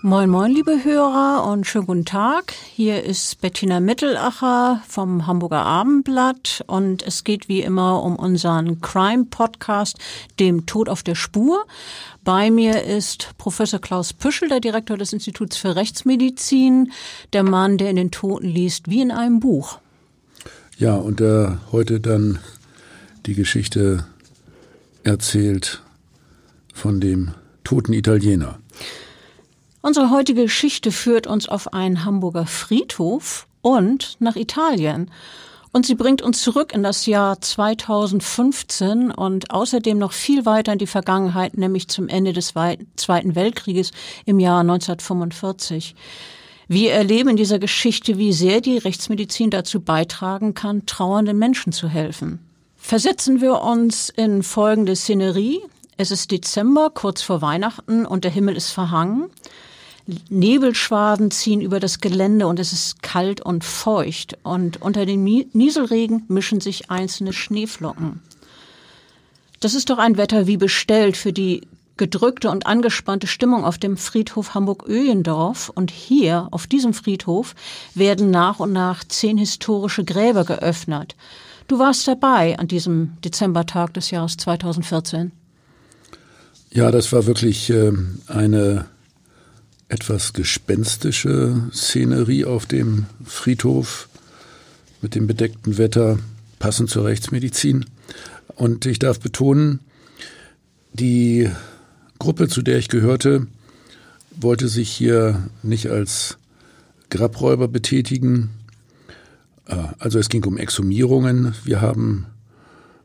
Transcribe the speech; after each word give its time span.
Moin, 0.00 0.30
moin, 0.30 0.52
liebe 0.52 0.84
Hörer 0.84 1.44
und 1.50 1.66
schönen 1.66 1.86
guten 1.86 2.04
Tag. 2.04 2.54
Hier 2.72 3.02
ist 3.02 3.40
Bettina 3.40 3.80
Mittelacher 3.80 4.80
vom 4.86 5.26
Hamburger 5.26 5.64
Abendblatt 5.64 6.62
und 6.68 7.02
es 7.02 7.24
geht 7.24 7.48
wie 7.48 7.62
immer 7.62 8.04
um 8.04 8.14
unseren 8.14 8.80
Crime-Podcast, 8.80 9.98
dem 10.38 10.66
Tod 10.66 10.88
auf 10.88 11.02
der 11.02 11.16
Spur. 11.16 11.66
Bei 12.22 12.48
mir 12.48 12.84
ist 12.84 13.30
Professor 13.38 13.80
Klaus 13.80 14.12
Püschel, 14.12 14.48
der 14.48 14.60
Direktor 14.60 14.96
des 14.96 15.12
Instituts 15.12 15.56
für 15.56 15.74
Rechtsmedizin, 15.74 16.92
der 17.32 17.42
Mann, 17.42 17.76
der 17.76 17.90
in 17.90 17.96
den 17.96 18.12
Toten 18.12 18.46
liest, 18.46 18.88
wie 18.88 19.00
in 19.00 19.10
einem 19.10 19.40
Buch. 19.40 19.80
Ja, 20.78 20.94
und 20.94 21.18
der 21.18 21.58
heute 21.72 21.98
dann 21.98 22.38
die 23.26 23.34
Geschichte 23.34 24.06
erzählt 25.02 25.82
von 26.72 27.00
dem 27.00 27.34
toten 27.64 27.94
Italiener. 27.94 28.60
Unsere 29.80 30.10
heutige 30.10 30.42
Geschichte 30.42 30.90
führt 30.90 31.28
uns 31.28 31.48
auf 31.48 31.72
einen 31.72 32.04
Hamburger 32.04 32.46
Friedhof 32.46 33.46
und 33.62 34.16
nach 34.18 34.34
Italien. 34.34 35.10
Und 35.70 35.86
sie 35.86 35.94
bringt 35.94 36.20
uns 36.20 36.42
zurück 36.42 36.72
in 36.74 36.82
das 36.82 37.06
Jahr 37.06 37.40
2015 37.40 39.12
und 39.12 39.50
außerdem 39.50 39.96
noch 39.96 40.12
viel 40.12 40.46
weiter 40.46 40.72
in 40.72 40.78
die 40.78 40.86
Vergangenheit, 40.86 41.56
nämlich 41.56 41.88
zum 41.88 42.08
Ende 42.08 42.32
des 42.32 42.54
Zweiten 42.96 43.34
Weltkrieges 43.34 43.92
im 44.24 44.40
Jahr 44.40 44.60
1945. 44.60 45.94
Wir 46.66 46.92
erleben 46.92 47.30
in 47.30 47.36
dieser 47.36 47.58
Geschichte, 47.58 48.18
wie 48.18 48.32
sehr 48.32 48.60
die 48.60 48.78
Rechtsmedizin 48.78 49.50
dazu 49.50 49.80
beitragen 49.80 50.54
kann, 50.54 50.86
trauernden 50.86 51.38
Menschen 51.38 51.72
zu 51.72 51.88
helfen. 51.88 52.40
Versetzen 52.76 53.40
wir 53.40 53.62
uns 53.62 54.08
in 54.08 54.42
folgende 54.42 54.96
Szenerie. 54.96 55.60
Es 55.96 56.10
ist 56.10 56.30
Dezember, 56.30 56.90
kurz 56.90 57.22
vor 57.22 57.42
Weihnachten 57.42 58.06
und 58.06 58.24
der 58.24 58.30
Himmel 58.30 58.56
ist 58.56 58.70
verhangen. 58.70 59.30
Nebelschwaden 60.30 61.30
ziehen 61.30 61.60
über 61.60 61.80
das 61.80 62.00
Gelände 62.00 62.46
und 62.46 62.58
es 62.58 62.72
ist 62.72 63.02
kalt 63.02 63.40
und 63.40 63.62
feucht 63.62 64.38
und 64.42 64.80
unter 64.80 65.04
dem 65.04 65.22
Nieselregen 65.24 66.24
mischen 66.28 66.60
sich 66.60 66.90
einzelne 66.90 67.32
Schneeflocken. 67.32 68.20
Das 69.60 69.74
ist 69.74 69.90
doch 69.90 69.98
ein 69.98 70.16
Wetter 70.16 70.46
wie 70.46 70.56
bestellt 70.56 71.16
für 71.16 71.32
die 71.32 71.62
gedrückte 71.96 72.48
und 72.50 72.66
angespannte 72.66 73.26
Stimmung 73.26 73.64
auf 73.64 73.76
dem 73.76 73.96
Friedhof 73.96 74.54
Hamburg-Öhlendorf 74.54 75.70
und 75.74 75.90
hier 75.90 76.48
auf 76.52 76.66
diesem 76.66 76.94
Friedhof 76.94 77.54
werden 77.94 78.30
nach 78.30 78.60
und 78.60 78.72
nach 78.72 79.04
zehn 79.04 79.36
historische 79.36 80.04
Gräber 80.04 80.44
geöffnet. 80.44 81.16
Du 81.66 81.78
warst 81.78 82.08
dabei 82.08 82.58
an 82.58 82.68
diesem 82.68 83.18
Dezembertag 83.24 83.92
des 83.94 84.10
Jahres 84.10 84.36
2014. 84.38 85.32
Ja, 86.70 86.90
das 86.90 87.12
war 87.12 87.26
wirklich 87.26 87.68
äh, 87.70 87.92
eine 88.28 88.86
etwas 89.88 90.32
gespenstische 90.32 91.62
Szenerie 91.72 92.44
auf 92.44 92.66
dem 92.66 93.06
Friedhof 93.24 94.08
mit 95.00 95.14
dem 95.14 95.26
bedeckten 95.26 95.78
Wetter, 95.78 96.18
passend 96.58 96.90
zur 96.90 97.04
Rechtsmedizin. 97.04 97.86
Und 98.56 98.86
ich 98.86 98.98
darf 98.98 99.20
betonen, 99.20 99.80
die 100.92 101.48
Gruppe, 102.18 102.48
zu 102.48 102.62
der 102.62 102.78
ich 102.78 102.88
gehörte, 102.88 103.46
wollte 104.34 104.68
sich 104.68 104.90
hier 104.90 105.48
nicht 105.62 105.88
als 105.88 106.38
Grabräuber 107.10 107.68
betätigen, 107.68 108.50
Ah, 109.68 109.94
also 109.98 110.18
es 110.18 110.30
ging 110.30 110.44
um 110.44 110.56
Exhumierungen. 110.56 111.54
Wir 111.62 111.82
haben 111.82 112.26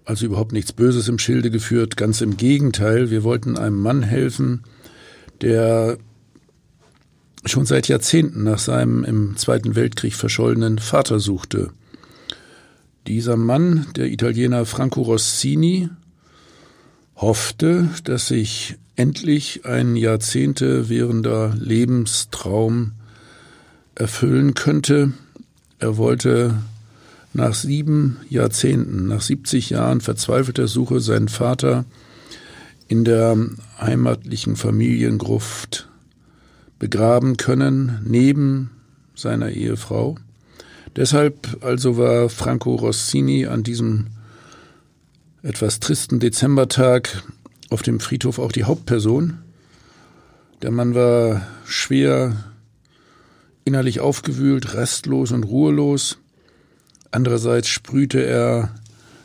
also 0.05 0.25
überhaupt 0.25 0.53
nichts 0.53 0.71
Böses 0.71 1.09
im 1.09 1.19
Schilde 1.19 1.51
geführt. 1.51 1.97
Ganz 1.97 2.21
im 2.21 2.37
Gegenteil, 2.37 3.11
wir 3.11 3.23
wollten 3.23 3.57
einem 3.57 3.79
Mann 3.79 4.01
helfen, 4.01 4.63
der 5.41 5.97
schon 7.45 7.65
seit 7.65 7.87
Jahrzehnten 7.87 8.43
nach 8.43 8.59
seinem 8.59 9.03
im 9.03 9.37
Zweiten 9.37 9.75
Weltkrieg 9.75 10.15
verschollenen 10.15 10.79
Vater 10.79 11.19
suchte. 11.19 11.71
Dieser 13.07 13.35
Mann, 13.35 13.87
der 13.95 14.07
Italiener 14.07 14.65
Franco 14.65 15.01
Rossini, 15.01 15.89
hoffte, 17.15 17.89
dass 18.05 18.27
sich 18.27 18.77
endlich 18.95 19.65
ein 19.65 19.95
Jahrzehnte 19.95 20.89
währender 20.89 21.53
Lebenstraum 21.57 22.93
erfüllen 23.95 24.53
könnte, 24.53 25.13
er 25.79 25.97
wollte 25.97 26.55
nach 27.33 27.53
sieben 27.53 28.17
Jahrzehnten, 28.29 29.07
nach 29.07 29.21
70 29.21 29.71
Jahren 29.71 30.01
verzweifelter 30.01 30.67
Suche 30.67 30.99
seinen 30.99 31.27
Vater 31.27 31.83
in 32.87 33.03
der 33.03 33.37
heimatlichen 33.79 34.55
Familiengruft 34.55 35.89
begraben 36.83 37.37
können, 37.37 38.01
neben 38.03 38.69
seiner 39.15 39.51
Ehefrau. 39.51 40.17
Deshalb 40.97 41.63
also 41.63 41.97
war 41.97 42.27
Franco 42.27 42.75
Rossini 42.75 43.45
an 43.45 43.63
diesem 43.63 44.07
etwas 45.43 45.79
tristen 45.79 46.19
Dezembertag 46.19 47.23
auf 47.69 47.83
dem 47.83 48.01
Friedhof 48.01 48.37
auch 48.37 48.51
die 48.51 48.65
Hauptperson. 48.65 49.37
Der 50.61 50.71
Mann 50.71 50.93
war 50.93 51.47
schwer 51.63 52.51
innerlich 53.63 54.01
aufgewühlt, 54.01 54.73
restlos 54.73 55.31
und 55.31 55.45
ruhelos. 55.45 56.17
Andererseits 57.11 57.69
sprühte 57.69 58.25
er 58.25 58.75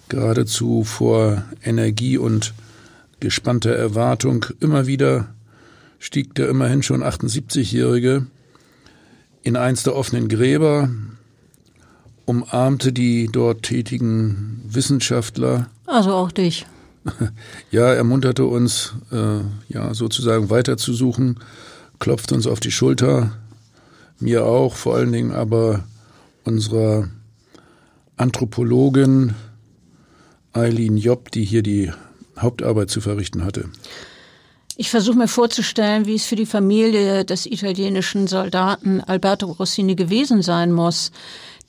geradezu 0.08 0.84
vor 0.84 1.42
Energie 1.64 2.18
und 2.18 2.54
gespannter 3.18 3.74
Erwartung. 3.74 4.46
Immer 4.60 4.86
wieder 4.86 5.34
stieg 5.98 6.34
der 6.34 6.48
immerhin 6.48 6.82
schon 6.82 7.02
78-Jährige 7.02 8.26
in 9.42 9.56
eins 9.56 9.82
der 9.82 9.94
offenen 9.94 10.28
Gräber, 10.28 10.90
umarmte 12.26 12.92
die 12.92 13.28
dort 13.32 13.62
tätigen 13.62 14.62
Wissenschaftler. 14.68 15.70
Also 15.86 16.12
auch 16.12 16.32
dich. 16.32 16.66
Ja, 17.70 17.92
ermunterte 17.92 18.44
uns, 18.44 18.94
äh, 19.12 19.40
ja, 19.68 19.94
sozusagen 19.94 20.50
weiterzusuchen, 20.50 21.38
klopfte 21.98 22.34
uns 22.34 22.46
auf 22.46 22.60
die 22.60 22.70
Schulter, 22.70 23.32
mir 24.20 24.44
auch, 24.44 24.74
vor 24.74 24.96
allen 24.96 25.12
Dingen 25.12 25.32
aber 25.32 25.84
unserer 26.44 27.08
Anthropologin 28.16 29.34
Eileen 30.52 30.96
Job, 30.96 31.30
die 31.30 31.44
hier 31.44 31.62
die 31.62 31.92
Hauptarbeit 32.38 32.90
zu 32.90 33.00
verrichten 33.00 33.44
hatte. 33.44 33.66
Ich 34.80 34.90
versuche 34.90 35.18
mir 35.18 35.26
vorzustellen, 35.26 36.06
wie 36.06 36.14
es 36.14 36.24
für 36.24 36.36
die 36.36 36.46
Familie 36.46 37.24
des 37.24 37.46
italienischen 37.46 38.28
Soldaten 38.28 39.00
Alberto 39.00 39.46
Rossini 39.46 39.96
gewesen 39.96 40.40
sein 40.40 40.70
muss. 40.70 41.10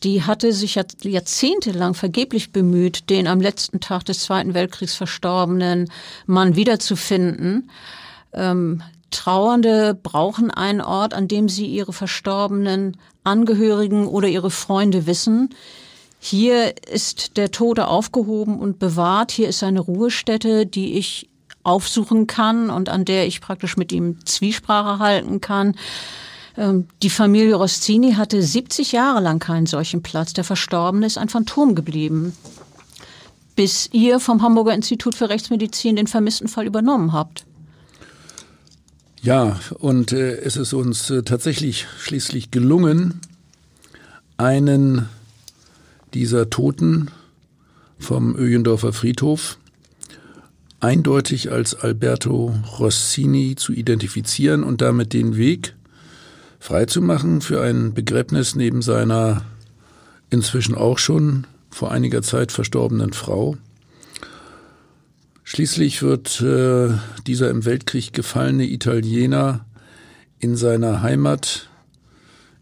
Die 0.03 0.21
hatte 0.21 0.53
sich 0.53 0.79
jahrzehntelang 1.01 1.95
vergeblich 1.95 2.51
bemüht, 2.51 3.09
den 3.09 3.25
am 3.25 3.41
letzten 3.41 3.79
Tag 3.79 4.05
des 4.05 4.19
Zweiten 4.19 4.53
Weltkriegs 4.53 4.93
verstorbenen 4.93 5.91
Mann 6.27 6.55
wiederzufinden. 6.55 7.71
Ähm, 8.31 8.83
Trauernde 9.09 9.95
brauchen 9.95 10.51
einen 10.51 10.79
Ort, 10.79 11.15
an 11.15 11.27
dem 11.27 11.49
sie 11.49 11.65
ihre 11.65 11.93
verstorbenen 11.93 12.95
Angehörigen 13.23 14.05
oder 14.05 14.27
ihre 14.27 14.51
Freunde 14.51 15.07
wissen. 15.07 15.49
Hier 16.19 16.75
ist 16.87 17.37
der 17.37 17.49
Tote 17.49 17.87
aufgehoben 17.87 18.59
und 18.59 18.77
bewahrt. 18.77 19.31
Hier 19.31 19.49
ist 19.49 19.63
eine 19.63 19.79
Ruhestätte, 19.79 20.67
die 20.67 20.93
ich 20.93 21.28
aufsuchen 21.69 22.27
kann 22.27 22.69
und 22.69 22.89
an 22.89 23.05
der 23.05 23.27
ich 23.27 23.41
praktisch 23.41 23.77
mit 23.77 23.91
ihm 23.91 24.25
Zwiesprache 24.25 24.99
halten 24.99 25.39
kann. 25.39 25.75
Ähm, 26.57 26.87
die 27.01 27.09
Familie 27.09 27.55
Rossini 27.55 28.13
hatte 28.13 28.41
70 28.41 28.91
Jahre 28.91 29.21
lang 29.21 29.39
keinen 29.39 29.65
solchen 29.65 30.03
Platz. 30.03 30.33
Der 30.33 30.43
Verstorbene 30.43 31.05
ist 31.05 31.17
ein 31.17 31.29
Phantom 31.29 31.75
geblieben. 31.75 32.33
bis 33.55 33.89
ihr 33.91 34.21
vom 34.21 34.41
Hamburger 34.41 34.73
Institut 34.73 35.15
für 35.15 35.27
Rechtsmedizin 35.27 35.97
den 35.97 36.07
vermissten 36.07 36.47
Fall 36.47 36.65
übernommen 36.65 37.11
habt. 37.11 37.45
Ja, 39.21 39.59
und 39.79 40.13
äh, 40.13 40.37
es 40.37 40.55
ist 40.55 40.71
uns 40.71 41.09
äh, 41.09 41.23
tatsächlich 41.23 41.85
schließlich 41.99 42.51
gelungen, 42.51 43.19
einen 44.37 45.09
dieser 46.13 46.49
Toten 46.49 47.11
vom 47.97 48.33
Öjendorfer 48.37 48.93
Friedhof 48.93 49.57
eindeutig 50.79 51.51
als 51.51 51.75
Alberto 51.75 52.53
Rossini 52.79 53.55
zu 53.55 53.73
identifizieren 53.73 54.63
und 54.63 54.81
damit 54.81 55.13
den 55.13 55.35
Weg 55.35 55.75
freizumachen 56.59 57.41
für 57.41 57.61
ein 57.61 57.93
Begräbnis 57.93 58.55
neben 58.55 58.81
seiner 58.81 59.43
inzwischen 60.29 60.75
auch 60.75 60.97
schon 60.97 61.47
vor 61.69 61.91
einiger 61.91 62.21
Zeit 62.21 62.51
verstorbenen 62.51 63.13
Frau. 63.13 63.57
Schließlich 65.43 66.03
wird 66.03 66.41
äh, 66.41 66.89
dieser 67.25 67.49
im 67.49 67.65
Weltkrieg 67.65 68.13
gefallene 68.13 68.65
Italiener 68.65 69.65
in 70.39 70.55
seiner 70.55 71.01
Heimat 71.01 71.69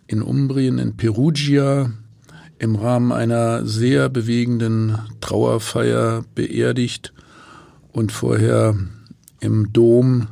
in 0.08 0.22
Umbrien, 0.22 0.80
in 0.80 0.96
Perugia, 0.96 1.92
im 2.60 2.75
Rahmen 2.75 3.12
einer 3.12 3.66
sehr 3.66 4.10
bewegenden 4.10 4.98
Trauerfeier 5.19 6.24
beerdigt 6.34 7.14
und 7.98 8.12
vorher 8.12 8.76
im 9.40 9.74
Dom 9.74 10.28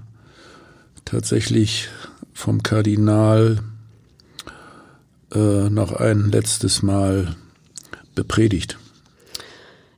tatsächlich 1.03 1.89
vom 2.31 2.61
Kardinal 2.61 3.59
äh, 5.33 5.69
noch 5.71 5.91
ein 5.93 6.29
letztes 6.29 6.83
Mal 6.83 7.35
bepredigt. 8.13 8.77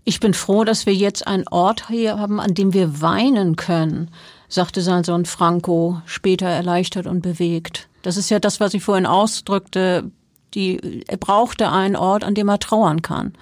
Ich 0.06 0.22
bin 0.22 0.34
froh, 0.34 0.64
dass 0.64 0.86
wir 0.86 0.94
jetzt 0.94 1.28
einen 1.28 1.46
Ort 1.50 1.90
hier 1.90 2.18
haben, 2.18 2.40
an 2.40 2.54
dem 2.54 2.74
wir 2.74 3.02
weinen 3.02 3.58
können, 3.58 4.12
sagte 4.48 4.82
sein 4.82 5.04
Sohn 5.04 5.26
Franco, 5.26 6.02
später 6.06 6.48
erleichtert 6.48 7.06
und 7.06 7.20
bewegt. 7.20 7.90
Das 8.02 8.16
ist 8.16 8.30
ja 8.30 8.40
das, 8.40 8.62
was 8.62 8.76
ich 8.76 8.84
vorhin 8.84 9.06
ausdrückte. 9.06 10.10
Die, 10.54 11.04
er 11.06 11.18
brauchte 11.18 11.70
einen 11.70 11.98
Ort, 11.98 12.24
an 12.24 12.34
dem 12.34 12.48
er 12.48 12.60
trauern 12.60 13.02
kann. 13.02 13.34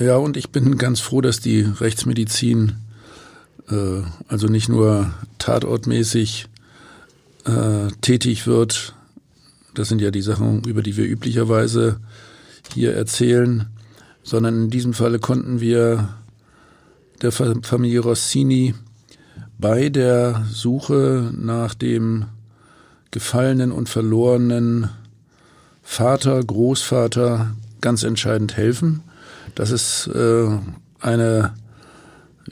Ja, 0.00 0.16
und 0.16 0.36
ich 0.36 0.50
bin 0.50 0.76
ganz 0.76 0.98
froh, 0.98 1.20
dass 1.20 1.38
die 1.38 1.60
Rechtsmedizin 1.60 2.74
also 4.28 4.46
nicht 4.46 4.68
nur 4.68 5.12
tatortmäßig 5.38 6.48
äh, 7.44 7.88
tätig 8.00 8.46
wird. 8.46 8.94
Das 9.74 9.88
sind 9.88 10.00
ja 10.00 10.10
die 10.10 10.22
Sachen, 10.22 10.64
über 10.64 10.82
die 10.82 10.96
wir 10.96 11.04
üblicherweise 11.04 12.00
hier 12.72 12.94
erzählen, 12.94 13.66
sondern 14.22 14.64
in 14.64 14.70
diesem 14.70 14.94
Falle 14.94 15.18
konnten 15.18 15.60
wir 15.60 16.08
der 17.22 17.32
Familie 17.32 18.00
Rossini 18.00 18.74
bei 19.58 19.88
der 19.88 20.44
Suche 20.50 21.32
nach 21.34 21.74
dem 21.74 22.26
gefallenen 23.10 23.72
und 23.72 23.88
verlorenen 23.88 24.90
Vater, 25.82 26.42
Großvater 26.42 27.54
ganz 27.80 28.02
entscheidend 28.02 28.56
helfen. 28.56 29.02
Das 29.54 29.70
ist 29.70 30.08
äh, 30.08 30.48
eine 31.00 31.54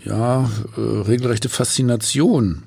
ja, 0.03 0.51
äh, 0.77 0.81
regelrechte 0.81 1.49
Faszination, 1.49 2.63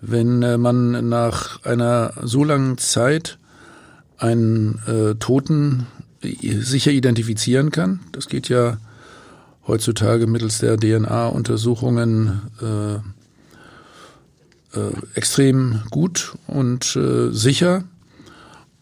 wenn 0.00 0.42
äh, 0.42 0.58
man 0.58 1.08
nach 1.08 1.64
einer 1.64 2.12
so 2.22 2.44
langen 2.44 2.78
Zeit 2.78 3.38
einen 4.18 4.80
äh, 4.86 5.14
Toten 5.16 5.86
sicher 6.22 6.90
identifizieren 6.90 7.70
kann. 7.70 8.00
Das 8.12 8.28
geht 8.28 8.48
ja 8.48 8.76
heutzutage 9.66 10.26
mittels 10.26 10.58
der 10.58 10.76
DNA-Untersuchungen 10.76 12.42
äh, 12.60 12.96
äh, 14.78 14.92
extrem 15.14 15.82
gut 15.90 16.36
und 16.46 16.96
äh, 16.96 17.30
sicher. 17.32 17.84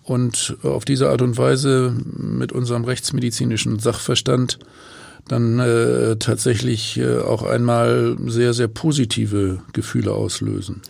Und 0.03 0.57
auf 0.63 0.85
diese 0.87 1.11
Art 1.11 1.21
und 1.21 1.37
Weise 1.37 1.95
mit 2.17 2.51
unserem 2.53 2.85
rechtsmedizinischen 2.85 3.79
Sachverstand 3.79 4.59
dann 5.29 5.59
äh, 5.59 6.17
tatsächlich 6.17 6.99
äh, 6.99 7.19
auch 7.19 7.43
einmal 7.43 8.17
sehr, 8.27 8.53
sehr 8.55 8.69
positive 8.69 9.63
Gefühle 9.73 10.13
auslösen. 10.13 10.83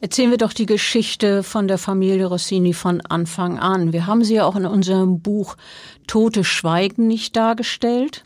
Erzählen 0.00 0.30
wir 0.30 0.38
doch 0.38 0.52
die 0.52 0.66
Geschichte 0.66 1.42
von 1.42 1.66
der 1.66 1.78
Familie 1.78 2.26
Rossini 2.26 2.74
von 2.74 3.00
Anfang 3.00 3.58
an. 3.58 3.92
Wir 3.94 4.06
haben 4.06 4.22
sie 4.22 4.34
ja 4.34 4.44
auch 4.44 4.56
in 4.56 4.66
unserem 4.66 5.20
Buch 5.20 5.56
Tote 6.06 6.44
Schweigen 6.44 7.06
nicht 7.06 7.36
dargestellt. 7.36 8.22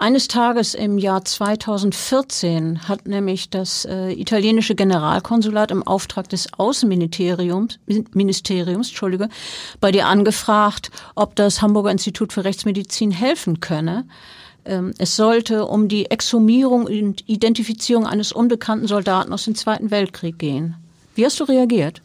Eines 0.00 0.28
Tages 0.28 0.74
im 0.74 0.96
Jahr 0.96 1.24
2014 1.24 2.88
hat 2.88 3.08
nämlich 3.08 3.50
das 3.50 3.84
äh, 3.84 4.12
italienische 4.12 4.76
Generalkonsulat 4.76 5.72
im 5.72 5.84
Auftrag 5.84 6.28
des 6.28 6.52
Außenministeriums, 6.52 7.80
Ministeriums, 8.14 8.90
Entschuldige, 8.90 9.28
bei 9.80 9.90
dir 9.90 10.06
angefragt, 10.06 10.92
ob 11.16 11.34
das 11.34 11.62
Hamburger 11.62 11.90
Institut 11.90 12.32
für 12.32 12.44
Rechtsmedizin 12.44 13.10
helfen 13.10 13.58
könne. 13.58 14.06
Ähm, 14.64 14.92
es 14.98 15.16
sollte 15.16 15.64
um 15.64 15.88
die 15.88 16.10
Exhumierung 16.10 16.84
und 16.84 17.28
Identifizierung 17.28 18.06
eines 18.06 18.32
unbekannten 18.32 18.86
Soldaten 18.86 19.32
aus 19.32 19.44
dem 19.44 19.54
Zweiten 19.54 19.90
Weltkrieg 19.90 20.38
gehen. 20.38 20.76
Wie 21.14 21.24
hast 21.24 21.40
du 21.40 21.44
reagiert? 21.44 22.00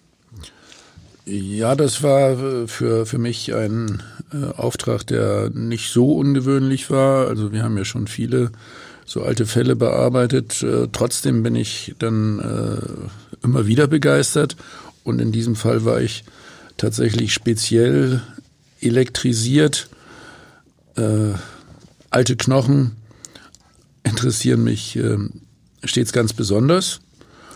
Ja, 1.25 1.75
das 1.75 2.03
war 2.03 2.31
äh, 2.31 2.67
für, 2.67 3.05
für 3.05 3.17
mich 3.17 3.53
ein 3.53 4.03
äh, 4.33 4.45
Auftrag, 4.57 5.07
der 5.07 5.49
nicht 5.51 5.91
so 5.91 6.13
ungewöhnlich 6.13 6.89
war. 6.89 7.27
Also 7.27 7.53
wir 7.53 7.63
haben 7.63 7.77
ja 7.77 7.85
schon 7.85 8.07
viele 8.07 8.51
so 9.05 9.21
alte 9.21 9.45
Fälle 9.45 9.75
bearbeitet. 9.75 10.61
Äh, 10.63 10.87
trotzdem 10.91 11.43
bin 11.43 11.55
ich 11.55 11.95
dann 11.99 13.09
immer 13.41 13.67
wieder 13.67 13.87
begeistert. 13.87 14.55
Und 15.03 15.19
in 15.19 15.31
diesem 15.31 15.55
Fall 15.55 15.85
war 15.85 16.01
ich 16.01 16.23
tatsächlich 16.77 17.33
speziell 17.33 18.21
elektrisiert. 18.79 19.89
Alte 22.13 22.35
Knochen 22.35 22.95
interessieren 24.03 24.63
mich 24.63 24.95
äh, 24.95 25.17
stets 25.83 26.13
ganz 26.13 26.31
besonders. 26.31 26.99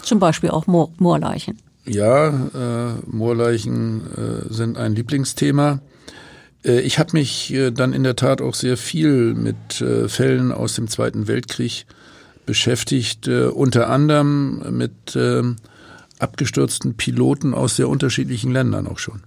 Zum 0.02 0.18
Beispiel 0.18 0.50
auch 0.50 0.66
Moor 0.66 0.90
Moorleichen. 0.98 1.60
Ja, 1.86 2.30
äh, 2.30 2.94
Moorleichen 3.06 4.02
äh, 4.02 4.52
sind 4.52 4.78
ein 4.78 4.96
Lieblingsthema. 4.96 5.80
Äh, 6.66 6.80
ich 6.82 6.98
habe 6.98 7.12
mich 7.14 7.54
äh, 7.54 7.70
dann 7.70 7.94
in 7.94 8.04
der 8.04 8.16
Tat 8.16 8.42
auch 8.42 8.56
sehr 8.56 8.78
viel 8.78 9.36
mit 9.36 9.80
äh, 9.80 10.10
Fällen 10.10 10.52
aus 10.52 10.74
dem 10.74 10.88
Zweiten 10.88 11.28
Weltkrieg 11.28 11.86
beschäftigt, 12.48 13.28
unter 13.28 13.90
anderem 13.90 14.76
mit 14.76 15.18
äh, 15.18 15.44
abgestürzten 16.18 16.96
Piloten 16.96 17.54
aus 17.54 17.76
sehr 17.76 17.90
unterschiedlichen 17.90 18.54
Ländern 18.54 18.88
auch 18.88 19.00
schon. 19.00 19.22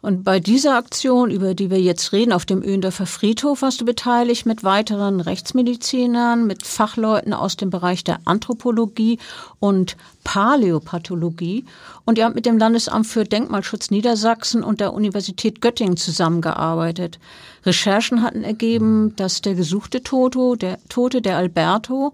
Und 0.00 0.22
bei 0.22 0.38
dieser 0.38 0.76
Aktion, 0.76 1.28
über 1.32 1.54
die 1.54 1.70
wir 1.70 1.80
jetzt 1.80 2.12
reden, 2.12 2.32
auf 2.32 2.46
dem 2.46 2.62
Öhendorfer 2.62 3.04
Friedhof, 3.04 3.62
warst 3.62 3.80
du 3.80 3.84
beteiligt 3.84 4.46
mit 4.46 4.62
weiteren 4.62 5.20
Rechtsmedizinern, 5.20 6.46
mit 6.46 6.64
Fachleuten 6.64 7.32
aus 7.32 7.56
dem 7.56 7.70
Bereich 7.70 8.04
der 8.04 8.20
Anthropologie 8.24 9.18
und 9.58 9.96
Paläopathologie. 10.22 11.64
Und 12.04 12.16
ihr 12.16 12.26
habt 12.26 12.36
mit 12.36 12.46
dem 12.46 12.58
Landesamt 12.58 13.08
für 13.08 13.24
Denkmalschutz 13.24 13.90
Niedersachsen 13.90 14.62
und 14.62 14.78
der 14.78 14.94
Universität 14.94 15.60
Göttingen 15.60 15.96
zusammengearbeitet. 15.96 17.18
Recherchen 17.66 18.22
hatten 18.22 18.44
ergeben, 18.44 19.16
dass 19.16 19.42
der 19.42 19.56
gesuchte 19.56 20.04
Toto, 20.04 20.54
der 20.54 20.78
Tote, 20.88 21.20
der 21.20 21.38
Alberto, 21.38 22.12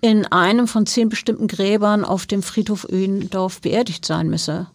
in 0.00 0.26
einem 0.26 0.66
von 0.66 0.86
zehn 0.86 1.08
bestimmten 1.08 1.46
Gräbern 1.46 2.04
auf 2.04 2.26
dem 2.26 2.42
Friedhof 2.42 2.84
Öhendorf 2.90 3.60
beerdigt 3.60 4.04
sein 4.04 4.28
müsse. 4.28 4.66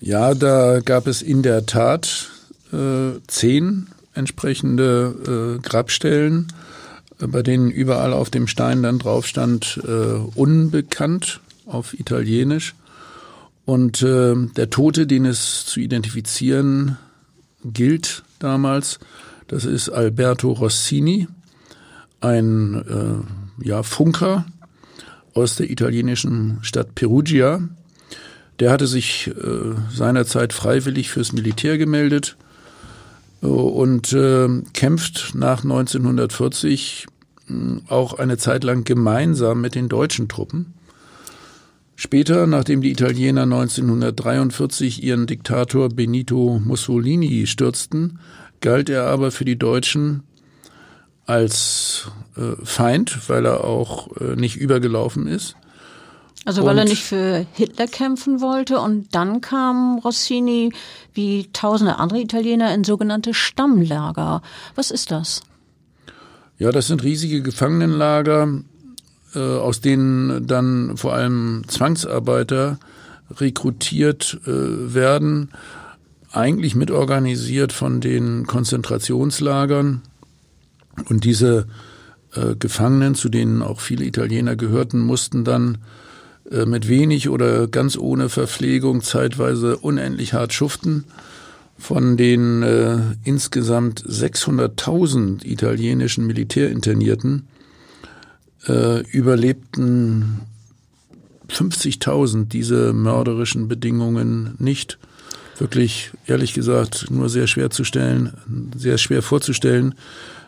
Ja, 0.00 0.32
da 0.34 0.80
gab 0.80 1.06
es 1.06 1.20
in 1.20 1.42
der 1.42 1.66
Tat 1.66 2.30
äh, 2.72 3.20
zehn 3.26 3.88
entsprechende 4.14 5.58
äh, 5.58 5.60
Grabstellen, 5.60 6.48
äh, 7.20 7.26
bei 7.26 7.42
denen 7.42 7.70
überall 7.70 8.14
auf 8.14 8.30
dem 8.30 8.46
Stein 8.46 8.82
dann 8.82 8.98
drauf 8.98 9.26
stand 9.26 9.78
äh, 9.86 10.14
unbekannt 10.34 11.40
auf 11.66 11.92
Italienisch. 11.92 12.74
Und 13.66 14.02
äh, 14.02 14.34
der 14.56 14.70
Tote, 14.70 15.06
den 15.06 15.26
es 15.26 15.66
zu 15.66 15.80
identifizieren 15.80 16.96
gilt 17.62 18.22
damals, 18.38 19.00
das 19.48 19.66
ist 19.66 19.90
Alberto 19.90 20.50
Rossini, 20.52 21.28
ein 22.22 22.74
äh, 22.74 23.68
ja, 23.68 23.82
Funker 23.82 24.46
aus 25.34 25.56
der 25.56 25.70
italienischen 25.70 26.58
Stadt 26.62 26.94
Perugia, 26.94 27.60
der 28.60 28.70
hatte 28.70 28.86
sich 28.86 29.28
äh, 29.28 29.74
seinerzeit 29.90 30.52
freiwillig 30.52 31.10
fürs 31.10 31.32
Militär 31.32 31.78
gemeldet 31.78 32.36
äh, 33.42 33.46
und 33.46 34.12
äh, 34.12 34.48
kämpft 34.74 35.34
nach 35.34 35.64
1940 35.64 37.06
äh, 37.48 37.52
auch 37.88 38.18
eine 38.18 38.36
Zeit 38.36 38.62
lang 38.62 38.84
gemeinsam 38.84 39.60
mit 39.60 39.74
den 39.74 39.88
deutschen 39.88 40.28
Truppen. 40.28 40.74
Später, 41.96 42.46
nachdem 42.46 42.80
die 42.80 42.92
Italiener 42.92 43.42
1943 43.42 45.02
ihren 45.02 45.26
Diktator 45.26 45.90
Benito 45.90 46.58
Mussolini 46.64 47.46
stürzten, 47.46 48.18
galt 48.62 48.88
er 48.88 49.04
aber 49.04 49.30
für 49.30 49.44
die 49.44 49.58
Deutschen 49.58 50.22
als 51.26 52.10
äh, 52.36 52.56
Feind, 52.64 53.28
weil 53.28 53.46
er 53.46 53.64
auch 53.64 54.16
äh, 54.16 54.34
nicht 54.36 54.56
übergelaufen 54.56 55.26
ist. 55.26 55.56
Also 56.46 56.62
weil 56.64 56.72
und 56.72 56.78
er 56.78 56.84
nicht 56.84 57.02
für 57.02 57.46
Hitler 57.52 57.86
kämpfen 57.86 58.40
wollte 58.40 58.80
und 58.80 59.14
dann 59.14 59.40
kam 59.40 59.98
Rossini 59.98 60.72
wie 61.12 61.48
tausende 61.52 61.98
andere 61.98 62.20
Italiener 62.20 62.74
in 62.74 62.82
sogenannte 62.82 63.34
Stammlager. 63.34 64.42
Was 64.74 64.90
ist 64.90 65.10
das? 65.10 65.42
Ja, 66.58 66.72
das 66.72 66.86
sind 66.86 67.02
riesige 67.02 67.42
Gefangenenlager, 67.42 68.62
äh, 69.34 69.38
aus 69.38 69.80
denen 69.80 70.46
dann 70.46 70.96
vor 70.96 71.14
allem 71.14 71.64
Zwangsarbeiter 71.68 72.78
rekrutiert 73.30 74.40
äh, 74.46 74.94
werden, 74.94 75.50
eigentlich 76.32 76.74
mitorganisiert 76.74 77.72
von 77.72 78.00
den 78.00 78.46
Konzentrationslagern. 78.46 80.02
Und 81.08 81.24
diese 81.24 81.66
äh, 82.34 82.54
Gefangenen, 82.56 83.14
zu 83.14 83.28
denen 83.28 83.62
auch 83.62 83.80
viele 83.80 84.04
Italiener 84.04 84.56
gehörten, 84.56 85.00
mussten 85.00 85.44
dann 85.44 85.78
mit 86.66 86.88
wenig 86.88 87.28
oder 87.28 87.68
ganz 87.68 87.96
ohne 87.96 88.28
Verpflegung 88.28 89.02
zeitweise 89.02 89.76
unendlich 89.76 90.34
hart 90.34 90.52
schuften. 90.52 91.04
Von 91.78 92.16
den 92.16 92.62
äh, 92.62 92.98
insgesamt 93.24 94.04
600.000 94.04 95.44
italienischen 95.46 96.26
Militärinternierten 96.26 97.46
äh, 98.68 99.00
überlebten 99.10 100.40
50.000 101.48 102.48
diese 102.48 102.92
mörderischen 102.92 103.68
Bedingungen 103.68 104.54
nicht. 104.58 104.98
Wirklich, 105.58 106.10
ehrlich 106.26 106.54
gesagt, 106.54 107.10
nur 107.10 107.28
sehr 107.28 107.46
schwer 107.46 107.70
zu 107.70 107.84
stellen, 107.84 108.34
sehr 108.76 108.98
schwer 108.98 109.22
vorzustellen, 109.22 109.94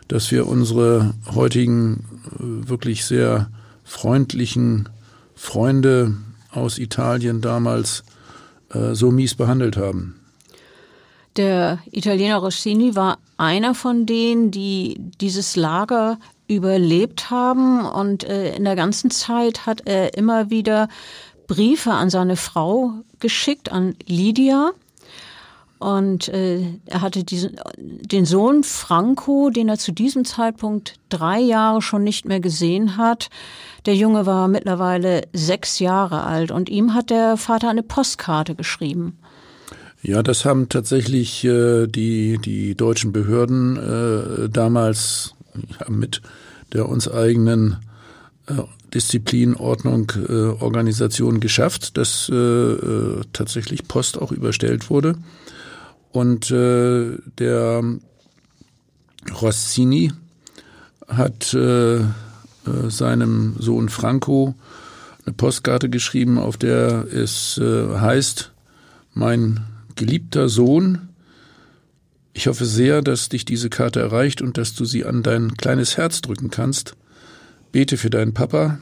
dass 0.07 0.31
wir 0.31 0.47
unsere 0.47 1.13
heutigen 1.33 2.05
äh, 2.39 2.69
wirklich 2.69 3.05
sehr 3.05 3.49
freundlichen 3.83 4.89
Freunde 5.43 6.13
aus 6.51 6.79
Italien 6.79 7.41
damals 7.41 8.03
äh, 8.73 8.95
so 8.95 9.11
mies 9.11 9.35
behandelt 9.35 9.75
haben. 9.75 10.15
Der 11.35 11.79
Italiener 11.91 12.37
Rossini 12.37 12.95
war 12.95 13.17
einer 13.35 13.75
von 13.75 14.05
denen, 14.05 14.51
die 14.51 14.95
dieses 15.19 15.57
Lager 15.57 16.17
überlebt 16.47 17.29
haben 17.29 17.85
und 17.85 18.23
äh, 18.23 18.55
in 18.55 18.63
der 18.63 18.77
ganzen 18.77 19.11
Zeit 19.11 19.65
hat 19.65 19.81
er 19.85 20.17
immer 20.17 20.49
wieder 20.49 20.87
Briefe 21.47 21.91
an 21.91 22.09
seine 22.09 22.37
Frau 22.37 22.93
geschickt, 23.19 23.69
an 23.69 23.95
Lydia. 24.07 24.71
Und 25.83 26.29
äh, 26.29 26.61
er 26.85 27.01
hatte 27.01 27.25
diesen, 27.25 27.57
den 27.77 28.23
Sohn 28.23 28.63
Franco, 28.63 29.49
den 29.49 29.67
er 29.67 29.77
zu 29.77 29.91
diesem 29.91 30.23
Zeitpunkt 30.23 30.95
drei 31.09 31.41
Jahre 31.41 31.81
schon 31.81 32.05
nicht 32.05 32.23
mehr 32.23 32.39
gesehen 32.39 32.95
hat. 32.95 33.29
Der 33.85 33.93
Junge 33.93 34.25
war 34.25 34.47
mittlerweile 34.47 35.23
sechs 35.33 35.79
Jahre 35.79 36.23
alt 36.23 36.51
und 36.51 36.69
ihm 36.69 36.93
hat 36.93 37.09
der 37.09 37.35
Vater 37.35 37.69
eine 37.69 37.83
Postkarte 37.83 38.55
geschrieben. 38.55 39.17
Ja, 40.01 40.23
das 40.23 40.45
haben 40.45 40.69
tatsächlich 40.69 41.43
äh, 41.43 41.87
die, 41.87 42.37
die 42.37 42.75
deutschen 42.75 43.11
Behörden 43.11 43.75
äh, 43.75 44.47
damals 44.47 45.35
ja, 45.81 45.89
mit 45.89 46.21
der 46.71 46.87
uns 46.87 47.11
eigenen 47.11 47.79
äh, 48.47 48.53
Disziplinordnung 48.93 50.13
äh, 50.29 50.63
Organisation 50.63 51.41
geschafft, 51.41 51.97
dass 51.97 52.29
äh, 52.31 52.35
äh, 52.35 53.21
tatsächlich 53.33 53.85
Post 53.85 54.21
auch 54.21 54.31
überstellt 54.31 54.89
wurde. 54.89 55.15
Und 56.13 56.51
äh, 56.51 57.17
der 57.39 57.83
Rossini 59.41 60.11
hat 61.07 61.53
äh, 61.53 61.97
äh, 61.97 62.05
seinem 62.87 63.55
Sohn 63.59 63.89
Franco 63.89 64.55
eine 65.25 65.33
Postkarte 65.33 65.89
geschrieben, 65.89 66.37
auf 66.37 66.55
der 66.55 67.07
es 67.11 67.57
äh, 67.57 67.97
heißt, 67.97 68.51
mein 69.13 69.61
geliebter 69.95 70.49
Sohn, 70.49 71.09
ich 72.33 72.47
hoffe 72.47 72.65
sehr, 72.65 73.01
dass 73.01 73.29
dich 73.29 73.45
diese 73.45 73.69
Karte 73.69 73.99
erreicht 73.99 74.41
und 74.41 74.57
dass 74.57 74.73
du 74.73 74.85
sie 74.85 75.05
an 75.05 75.23
dein 75.23 75.55
kleines 75.55 75.97
Herz 75.97 76.21
drücken 76.21 76.49
kannst. 76.49 76.95
Bete 77.71 77.97
für 77.97 78.09
deinen 78.09 78.33
Papa. 78.33 78.79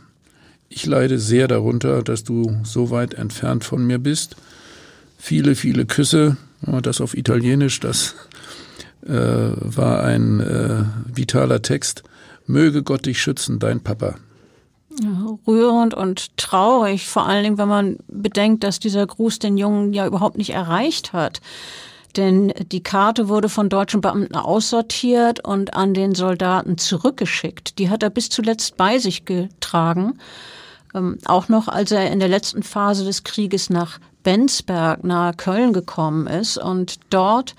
Ich 0.70 0.86
leide 0.86 1.20
sehr 1.20 1.48
darunter, 1.48 2.02
dass 2.02 2.24
du 2.24 2.60
so 2.64 2.92
weit 2.92 3.14
entfernt 3.14 3.64
von 3.64 3.86
mir 3.86 4.00
bist. 4.00 4.38
Viele, 5.18 5.56
viele 5.56 5.86
Küsse. 5.86 6.38
Das 6.62 7.02
auf 7.02 7.18
Italienisch, 7.18 7.80
das 7.80 8.16
äh, 9.06 9.12
war 9.12 10.04
ein 10.04 10.40
äh, 10.40 10.84
vitaler 11.06 11.62
Text. 11.62 12.04
Möge 12.46 12.84
Gott 12.84 13.06
dich 13.06 13.22
schützen, 13.22 13.60
dein 13.60 13.82
Papa. 13.82 14.16
Ja, 15.02 15.38
rührend 15.48 15.94
und 15.94 16.38
traurig, 16.38 17.08
vor 17.08 17.26
allen 17.26 17.44
Dingen, 17.44 17.58
wenn 17.58 17.68
man 17.68 17.98
bedenkt, 18.08 18.64
dass 18.64 18.80
dieser 18.80 19.08
Gruß 19.08 19.40
den 19.40 19.58
Jungen 19.58 19.94
ja 19.94 20.06
überhaupt 20.06 20.38
nicht 20.38 20.52
erreicht 20.52 21.14
hat. 21.14 21.42
Denn 22.18 22.54
die 22.72 22.84
Karte 22.84 23.30
wurde 23.30 23.48
von 23.48 23.70
deutschen 23.70 24.02
Beamten 24.02 24.36
aussortiert 24.36 25.46
und 25.46 25.74
an 25.74 25.94
den 25.94 26.14
Soldaten 26.14 26.78
zurückgeschickt. 26.78 27.80
Die 27.80 27.90
hat 27.90 28.04
er 28.04 28.10
bis 28.10 28.30
zuletzt 28.30 28.76
bei 28.76 29.00
sich 29.00 29.24
getragen. 29.24 30.20
Ähm, 30.94 31.18
auch 31.26 31.50
noch, 31.50 31.68
als 31.68 31.92
er 31.92 32.12
in 32.12 32.20
der 32.20 32.28
letzten 32.28 32.64
Phase 32.64 33.06
des 33.06 33.24
Krieges 33.24 33.70
nach 33.70 34.00
Bensberg 34.24 35.04
nahe 35.04 35.34
Köln 35.34 35.74
gekommen 35.74 36.28
ist 36.28 36.58
und 36.58 37.00
dort 37.10 37.56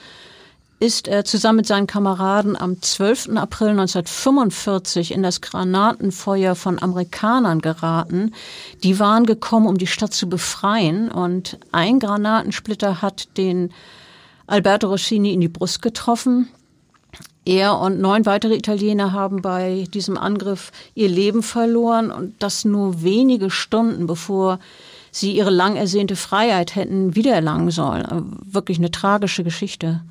ist 0.82 1.06
er 1.06 1.24
zusammen 1.24 1.58
mit 1.58 1.66
seinen 1.66 1.86
Kameraden 1.86 2.60
am 2.60 2.82
12. 2.82 3.36
April 3.36 3.68
1945 3.68 5.12
in 5.12 5.22
das 5.22 5.40
Granatenfeuer 5.40 6.56
von 6.56 6.82
Amerikanern 6.82 7.60
geraten. 7.60 8.34
Die 8.82 8.98
waren 8.98 9.24
gekommen, 9.24 9.68
um 9.68 9.78
die 9.78 9.86
Stadt 9.86 10.12
zu 10.12 10.28
befreien 10.28 11.08
und 11.08 11.60
ein 11.70 12.00
Granatensplitter 12.00 13.00
hat 13.00 13.36
den 13.36 13.72
Alberto 14.48 14.88
Rossini 14.88 15.32
in 15.32 15.40
die 15.40 15.48
Brust 15.48 15.82
getroffen. 15.82 16.48
Er 17.44 17.78
und 17.78 18.00
neun 18.00 18.24
weitere 18.24 18.54
Italiener 18.54 19.12
haben 19.12 19.42
bei 19.42 19.86
diesem 19.92 20.16
Angriff 20.16 20.70
ihr 20.94 21.08
Leben 21.08 21.42
verloren 21.42 22.10
und 22.10 22.34
das 22.38 22.64
nur 22.64 23.02
wenige 23.02 23.50
Stunden 23.50 24.06
bevor 24.06 24.60
sie 25.10 25.32
ihre 25.32 25.50
lang 25.50 25.76
ersehnte 25.76 26.16
Freiheit 26.16 26.74
hätten 26.76 27.16
wiedererlangen 27.16 27.70
sollen. 27.70 28.38
Wirklich 28.50 28.78
eine 28.78 28.90
tragische 28.90 29.44
Geschichte. 29.44 30.02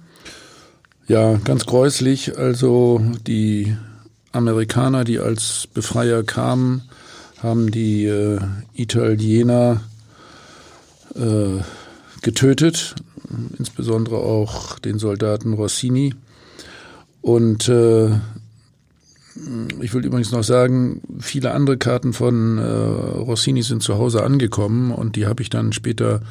Ja, 1.08 1.36
ganz 1.38 1.66
gräuslich. 1.66 2.38
Also 2.38 3.02
die 3.26 3.76
Amerikaner, 4.32 5.04
die 5.04 5.20
als 5.20 5.68
Befreier 5.74 6.24
kamen, 6.24 6.84
haben 7.42 7.72
die 7.72 8.06
äh, 8.06 8.40
Italiener 8.74 9.82
äh, 11.16 11.62
getötet, 12.22 12.96
insbesondere 13.58 14.18
auch 14.18 14.78
den 14.80 15.00
Soldaten 15.00 15.54
Rossini. 15.54 16.14
Und 17.22 17.70
äh, 17.70 18.10
ich 19.82 19.94
will 19.94 20.06
übrigens 20.06 20.32
noch 20.32 20.44
sagen, 20.44 21.02
viele 21.20 21.52
andere 21.52 21.78
Karten 21.78 22.14
von 22.14 22.58
äh, 22.58 22.62
Rossini 22.64 23.64
sind 23.64 23.84
zu 23.84 23.98
Hause 23.98 24.24
angekommen 24.24 24.92
und 24.92 25.16
die 25.16 25.28
habe 25.28 25.42
ich 25.42 25.50
dann 25.50 25.72
später 25.72 26.22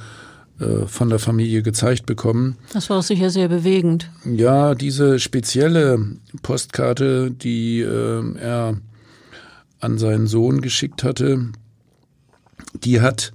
äh, 0.60 0.86
von 0.86 1.08
der 1.08 1.18
Familie 1.18 1.62
gezeigt 1.62 2.06
bekommen. 2.06 2.56
Das 2.72 2.90
war 2.90 3.02
sicher 3.02 3.30
sehr 3.30 3.48
bewegend. 3.48 4.10
Ja, 4.24 4.74
diese 4.74 5.18
spezielle 5.18 6.06
Postkarte, 6.42 7.30
die 7.30 7.80
äh, 7.80 8.36
er 8.38 8.76
an 9.80 9.98
seinen 9.98 10.26
Sohn 10.26 10.60
geschickt 10.60 11.02
hatte, 11.02 11.46
die 12.74 13.00
hat 13.00 13.32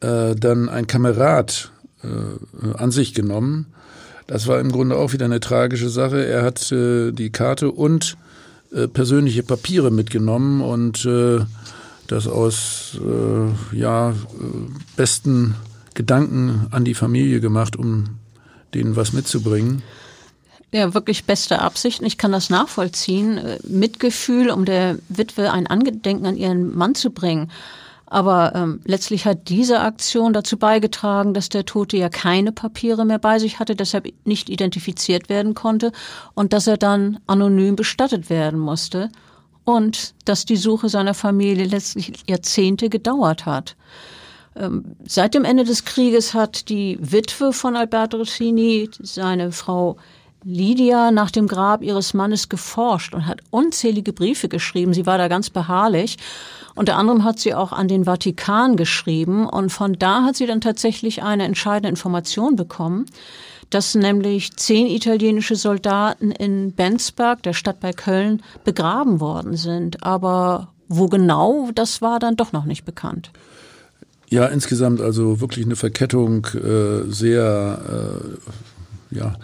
äh, 0.00 0.34
dann 0.34 0.68
ein 0.68 0.86
Kamerad 0.86 1.72
äh, 2.02 2.72
an 2.74 2.90
sich 2.90 3.12
genommen. 3.12 3.66
Das 4.26 4.46
war 4.46 4.58
im 4.60 4.72
Grunde 4.72 4.96
auch 4.96 5.12
wieder 5.12 5.26
eine 5.26 5.40
tragische 5.40 5.88
Sache. 5.88 6.24
Er 6.24 6.42
hat 6.42 6.72
äh, 6.72 7.12
die 7.12 7.30
Karte 7.30 7.70
und 7.70 8.16
äh, 8.72 8.88
persönliche 8.88 9.42
Papiere 9.42 9.90
mitgenommen 9.90 10.60
und 10.60 11.04
äh, 11.04 11.40
das 12.08 12.26
aus 12.26 12.98
äh, 13.00 13.76
ja, 13.76 14.10
äh, 14.10 14.14
besten 14.96 15.54
Gedanken 15.94 16.66
an 16.70 16.84
die 16.84 16.94
Familie 16.94 17.40
gemacht, 17.40 17.76
um 17.76 18.18
denen 18.74 18.96
was 18.96 19.12
mitzubringen. 19.12 19.82
Ja, 20.72 20.92
wirklich 20.94 21.24
beste 21.24 21.60
Absichten. 21.60 22.04
Ich 22.04 22.18
kann 22.18 22.32
das 22.32 22.50
nachvollziehen. 22.50 23.38
Äh, 23.38 23.58
Mitgefühl, 23.66 24.50
um 24.50 24.64
der 24.64 24.98
Witwe 25.08 25.52
ein 25.52 25.66
Angedenken 25.66 26.26
an 26.26 26.36
ihren 26.36 26.76
Mann 26.76 26.94
zu 26.94 27.10
bringen. 27.10 27.50
Aber 28.06 28.54
ähm, 28.54 28.80
letztlich 28.84 29.26
hat 29.26 29.48
diese 29.48 29.80
Aktion 29.80 30.32
dazu 30.32 30.56
beigetragen, 30.56 31.34
dass 31.34 31.48
der 31.48 31.64
Tote 31.64 31.96
ja 31.96 32.08
keine 32.08 32.52
Papiere 32.52 33.04
mehr 33.04 33.18
bei 33.18 33.40
sich 33.40 33.58
hatte, 33.58 33.74
deshalb 33.74 34.12
nicht 34.24 34.48
identifiziert 34.48 35.28
werden 35.28 35.54
konnte 35.54 35.90
und 36.34 36.52
dass 36.52 36.68
er 36.68 36.76
dann 36.76 37.18
anonym 37.26 37.74
bestattet 37.74 38.30
werden 38.30 38.60
musste 38.60 39.10
und 39.64 40.14
dass 40.24 40.44
die 40.44 40.56
Suche 40.56 40.88
seiner 40.88 41.14
Familie 41.14 41.64
letztlich 41.64 42.12
Jahrzehnte 42.28 42.88
gedauert 42.88 43.44
hat. 43.44 43.74
Ähm, 44.54 44.96
seit 45.04 45.34
dem 45.34 45.44
Ende 45.44 45.64
des 45.64 45.84
Krieges 45.84 46.32
hat 46.32 46.68
die 46.68 46.98
Witwe 47.00 47.52
von 47.52 47.76
Alberto 47.76 48.18
Rossini, 48.18 48.88
seine 49.00 49.50
Frau 49.50 49.96
Lydia 50.46 51.10
nach 51.10 51.32
dem 51.32 51.48
Grab 51.48 51.82
ihres 51.82 52.14
Mannes 52.14 52.48
geforscht 52.48 53.14
und 53.14 53.26
hat 53.26 53.40
unzählige 53.50 54.12
Briefe 54.12 54.48
geschrieben. 54.48 54.94
Sie 54.94 55.04
war 55.04 55.18
da 55.18 55.26
ganz 55.26 55.50
beharrlich. 55.50 56.18
Unter 56.76 56.96
anderem 56.96 57.24
hat 57.24 57.40
sie 57.40 57.52
auch 57.52 57.72
an 57.72 57.88
den 57.88 58.04
Vatikan 58.04 58.76
geschrieben 58.76 59.48
und 59.48 59.70
von 59.70 59.94
da 59.94 60.22
hat 60.22 60.36
sie 60.36 60.46
dann 60.46 60.60
tatsächlich 60.60 61.24
eine 61.24 61.44
entscheidende 61.44 61.88
Information 61.88 62.54
bekommen, 62.54 63.06
dass 63.70 63.96
nämlich 63.96 64.56
zehn 64.56 64.86
italienische 64.86 65.56
Soldaten 65.56 66.30
in 66.30 66.72
Bensberg, 66.72 67.42
der 67.42 67.52
Stadt 67.52 67.80
bei 67.80 67.92
Köln, 67.92 68.40
begraben 68.62 69.18
worden 69.18 69.56
sind. 69.56 70.04
Aber 70.04 70.68
wo 70.86 71.08
genau, 71.08 71.70
das 71.74 72.02
war 72.02 72.20
dann 72.20 72.36
doch 72.36 72.52
noch 72.52 72.66
nicht 72.66 72.84
bekannt. 72.84 73.32
Ja, 74.28 74.46
insgesamt 74.46 75.00
also 75.00 75.40
wirklich 75.40 75.64
eine 75.64 75.76
Verkettung 75.76 76.46
äh, 76.54 77.10
sehr 77.10 78.20
äh, 79.10 79.16
ja, 79.16 79.34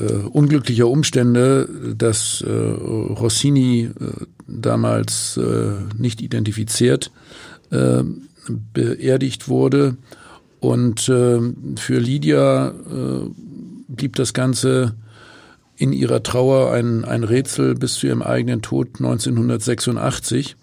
unglücklicher 0.00 0.88
Umstände, 0.88 1.68
dass 1.96 2.42
äh, 2.42 2.50
Rossini 2.50 3.82
äh, 3.82 4.24
damals 4.46 5.36
äh, 5.36 5.72
nicht 5.96 6.22
identifiziert 6.22 7.10
äh, 7.70 8.02
beerdigt 8.72 9.48
wurde. 9.48 9.96
Und 10.60 11.08
äh, 11.08 11.40
für 11.76 11.98
Lydia 11.98 12.68
äh, 12.68 13.30
blieb 13.88 14.16
das 14.16 14.32
Ganze 14.32 14.94
in 15.76 15.92
ihrer 15.92 16.22
Trauer 16.22 16.72
ein, 16.72 17.04
ein 17.04 17.24
Rätsel 17.24 17.74
bis 17.74 17.94
zu 17.94 18.06
ihrem 18.06 18.22
eigenen 18.22 18.62
Tod 18.62 18.88
1986. 18.98 20.56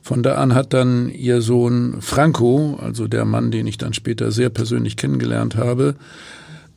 Von 0.00 0.22
da 0.22 0.34
an 0.36 0.54
hat 0.54 0.72
dann 0.72 1.08
ihr 1.10 1.42
Sohn 1.42 1.98
Franco, 2.00 2.78
also 2.82 3.06
der 3.06 3.24
Mann, 3.24 3.50
den 3.52 3.66
ich 3.66 3.78
dann 3.78 3.92
später 3.92 4.32
sehr 4.32 4.50
persönlich 4.50 4.96
kennengelernt 4.96 5.54
habe, 5.56 5.90
äh, 5.90 6.32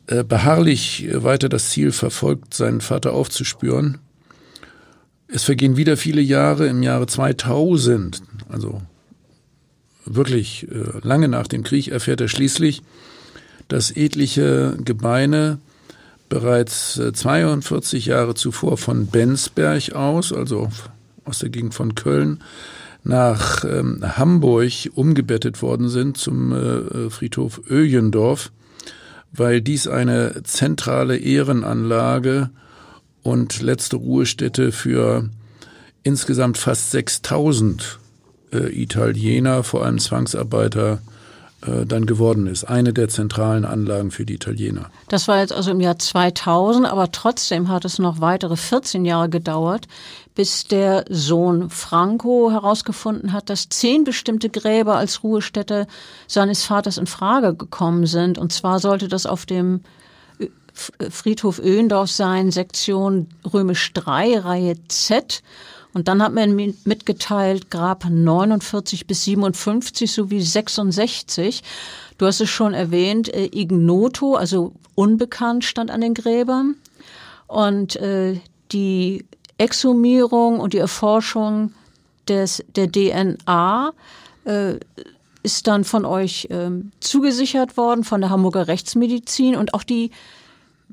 beharrlich 0.06 1.08
weiter 1.12 1.48
das 1.48 1.70
Ziel 1.70 1.90
verfolgt, 1.90 2.54
seinen 2.54 2.80
Vater 2.80 3.12
aufzuspüren. 3.12 3.98
Es 5.28 5.44
vergehen 5.44 5.76
wieder 5.76 5.96
viele 5.96 6.20
Jahre. 6.20 6.68
Im 6.68 6.82
Jahre 6.82 7.06
2000, 7.06 8.22
also 8.48 8.82
wirklich 10.04 10.68
äh, 10.70 11.00
lange 11.02 11.28
nach 11.28 11.48
dem 11.48 11.64
Krieg, 11.64 11.88
erfährt 11.88 12.20
er 12.20 12.28
schließlich, 12.28 12.82
dass 13.68 13.90
etliche 13.90 14.76
Gebeine 14.84 15.58
bereits 16.28 17.00
42 17.12 18.06
äh, 18.06 18.10
Jahre 18.10 18.34
zuvor 18.34 18.78
von 18.78 19.06
Bensberg 19.06 19.92
aus, 19.94 20.32
also 20.32 20.70
aus 21.24 21.40
der 21.40 21.48
Gegend 21.48 21.74
von 21.74 21.94
Köln, 21.94 22.42
nach 23.02 23.64
ähm, 23.64 24.02
Hamburg 24.16 24.72
umgebettet 24.94 25.62
worden 25.62 25.88
sind 25.88 26.16
zum 26.16 26.52
äh, 26.52 27.10
Friedhof 27.10 27.60
Öjendorf, 27.70 28.50
weil 29.36 29.60
dies 29.60 29.86
eine 29.86 30.42
zentrale 30.44 31.16
Ehrenanlage 31.16 32.50
und 33.22 33.60
letzte 33.60 33.96
Ruhestätte 33.96 34.72
für 34.72 35.28
insgesamt 36.02 36.58
fast 36.58 36.92
6000 36.92 37.98
äh, 38.52 38.82
Italiener, 38.82 39.64
vor 39.64 39.84
allem 39.84 39.98
Zwangsarbeiter, 39.98 41.00
dann 41.60 42.06
geworden 42.06 42.46
ist. 42.46 42.64
Eine 42.64 42.92
der 42.92 43.08
zentralen 43.08 43.64
Anlagen 43.64 44.10
für 44.10 44.26
die 44.26 44.34
Italiener. 44.34 44.90
Das 45.08 45.26
war 45.26 45.40
jetzt 45.40 45.52
also 45.52 45.70
im 45.70 45.80
Jahr 45.80 45.98
2000, 45.98 46.86
aber 46.86 47.10
trotzdem 47.10 47.68
hat 47.68 47.84
es 47.84 47.98
noch 47.98 48.20
weitere 48.20 48.56
14 48.56 49.04
Jahre 49.04 49.28
gedauert, 49.28 49.88
bis 50.34 50.64
der 50.64 51.06
Sohn 51.08 51.70
Franco 51.70 52.50
herausgefunden 52.50 53.32
hat, 53.32 53.48
dass 53.48 53.70
zehn 53.70 54.04
bestimmte 54.04 54.50
Gräber 54.50 54.96
als 54.96 55.24
Ruhestätte 55.24 55.86
seines 56.26 56.64
Vaters 56.64 56.98
in 56.98 57.06
Frage 57.06 57.54
gekommen 57.54 58.06
sind. 58.06 58.36
Und 58.36 58.52
zwar 58.52 58.78
sollte 58.78 59.08
das 59.08 59.24
auf 59.24 59.46
dem 59.46 59.80
Friedhof 61.10 61.58
Öhendorf 61.58 62.10
sein, 62.10 62.50
Sektion 62.50 63.28
Römisch 63.50 63.92
3, 63.94 64.40
Reihe 64.40 64.74
Z. 64.88 65.42
Und 65.96 66.08
dann 66.08 66.22
hat 66.22 66.34
man 66.34 66.54
mitgeteilt, 66.84 67.70
Grab 67.70 68.04
49 68.04 69.06
bis 69.06 69.24
57 69.24 70.12
sowie 70.12 70.42
66. 70.42 71.62
Du 72.18 72.26
hast 72.26 72.42
es 72.42 72.50
schon 72.50 72.74
erwähnt, 72.74 73.32
äh, 73.32 73.46
Ignoto, 73.46 74.34
also 74.34 74.74
unbekannt, 74.94 75.64
stand 75.64 75.90
an 75.90 76.02
den 76.02 76.12
Gräbern. 76.12 76.74
Und 77.46 77.96
äh, 77.96 78.38
die 78.72 79.24
Exhumierung 79.56 80.60
und 80.60 80.74
die 80.74 80.78
Erforschung 80.78 81.72
des, 82.28 82.62
der 82.74 82.92
DNA 82.92 83.94
äh, 84.44 84.74
ist 85.42 85.66
dann 85.66 85.84
von 85.84 86.04
euch 86.04 86.48
äh, 86.50 86.72
zugesichert 87.00 87.78
worden, 87.78 88.04
von 88.04 88.20
der 88.20 88.28
Hamburger 88.28 88.68
Rechtsmedizin 88.68 89.56
und 89.56 89.72
auch 89.72 89.82
die 89.82 90.10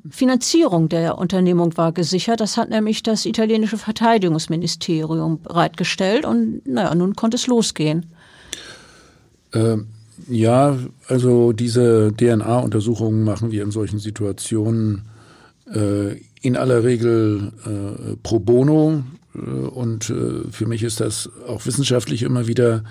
Finanzierung 0.09 0.89
der 0.89 1.17
Unternehmung 1.17 1.77
war 1.77 1.91
gesichert. 1.91 2.41
Das 2.41 2.57
hat 2.57 2.69
nämlich 2.69 3.03
das 3.03 3.25
italienische 3.25 3.77
Verteidigungsministerium 3.77 5.41
bereitgestellt 5.41 6.25
und 6.25 6.65
naja, 6.67 6.93
nun 6.93 7.15
konnte 7.15 7.35
es 7.35 7.47
losgehen. 7.47 8.07
Ähm, 9.53 9.87
ja, 10.27 10.77
also 11.07 11.53
diese 11.53 12.11
DNA-Untersuchungen 12.17 13.23
machen 13.23 13.51
wir 13.51 13.63
in 13.63 13.71
solchen 13.71 13.99
Situationen 13.99 15.03
äh, 15.73 16.17
in 16.41 16.57
aller 16.57 16.83
Regel 16.83 17.51
äh, 17.65 18.15
pro 18.21 18.39
bono 18.39 19.03
äh, 19.35 19.39
und 19.39 20.09
äh, 20.09 20.51
für 20.51 20.65
mich 20.65 20.83
ist 20.83 20.99
das 20.99 21.29
auch 21.47 21.65
wissenschaftlich 21.65 22.23
immer 22.23 22.47
wieder 22.47 22.83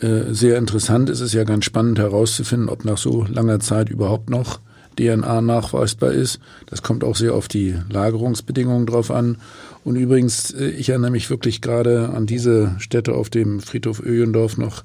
äh, 0.00 0.32
sehr 0.32 0.58
interessant. 0.58 1.10
Es 1.10 1.20
ist 1.20 1.34
ja 1.34 1.44
ganz 1.44 1.64
spannend 1.64 1.98
herauszufinden, 1.98 2.68
ob 2.68 2.84
nach 2.84 2.98
so 2.98 3.24
langer 3.24 3.60
Zeit 3.60 3.90
überhaupt 3.90 4.30
noch 4.30 4.60
DNA 4.98 5.40
nachweisbar 5.40 6.12
ist. 6.12 6.40
Das 6.66 6.82
kommt 6.82 7.04
auch 7.04 7.16
sehr 7.16 7.34
auf 7.34 7.48
die 7.48 7.74
Lagerungsbedingungen 7.90 8.86
drauf 8.86 9.10
an. 9.10 9.38
Und 9.84 9.96
übrigens, 9.96 10.50
äh, 10.52 10.68
ich 10.68 10.88
erinnere 10.88 11.10
mich 11.10 11.30
wirklich 11.30 11.60
gerade 11.60 12.10
an 12.10 12.26
diese 12.26 12.74
Stätte 12.78 13.14
auf 13.14 13.30
dem 13.30 13.60
Friedhof 13.60 14.00
Öjendorf 14.00 14.58
noch 14.58 14.84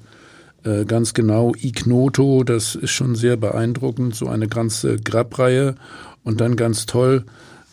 äh, 0.64 0.84
ganz 0.84 1.14
genau. 1.14 1.54
Ignoto, 1.60 2.44
das 2.44 2.74
ist 2.74 2.92
schon 2.92 3.14
sehr 3.14 3.36
beeindruckend, 3.36 4.14
so 4.14 4.28
eine 4.28 4.48
ganze 4.48 4.96
Grabreihe. 4.96 5.74
Und 6.24 6.40
dann 6.40 6.54
ganz 6.54 6.86
toll, 6.86 7.24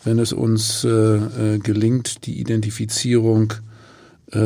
wenn 0.02 0.18
es 0.18 0.32
uns 0.32 0.82
äh, 0.82 1.58
gelingt, 1.62 2.26
die 2.26 2.40
Identifizierung 2.40 3.54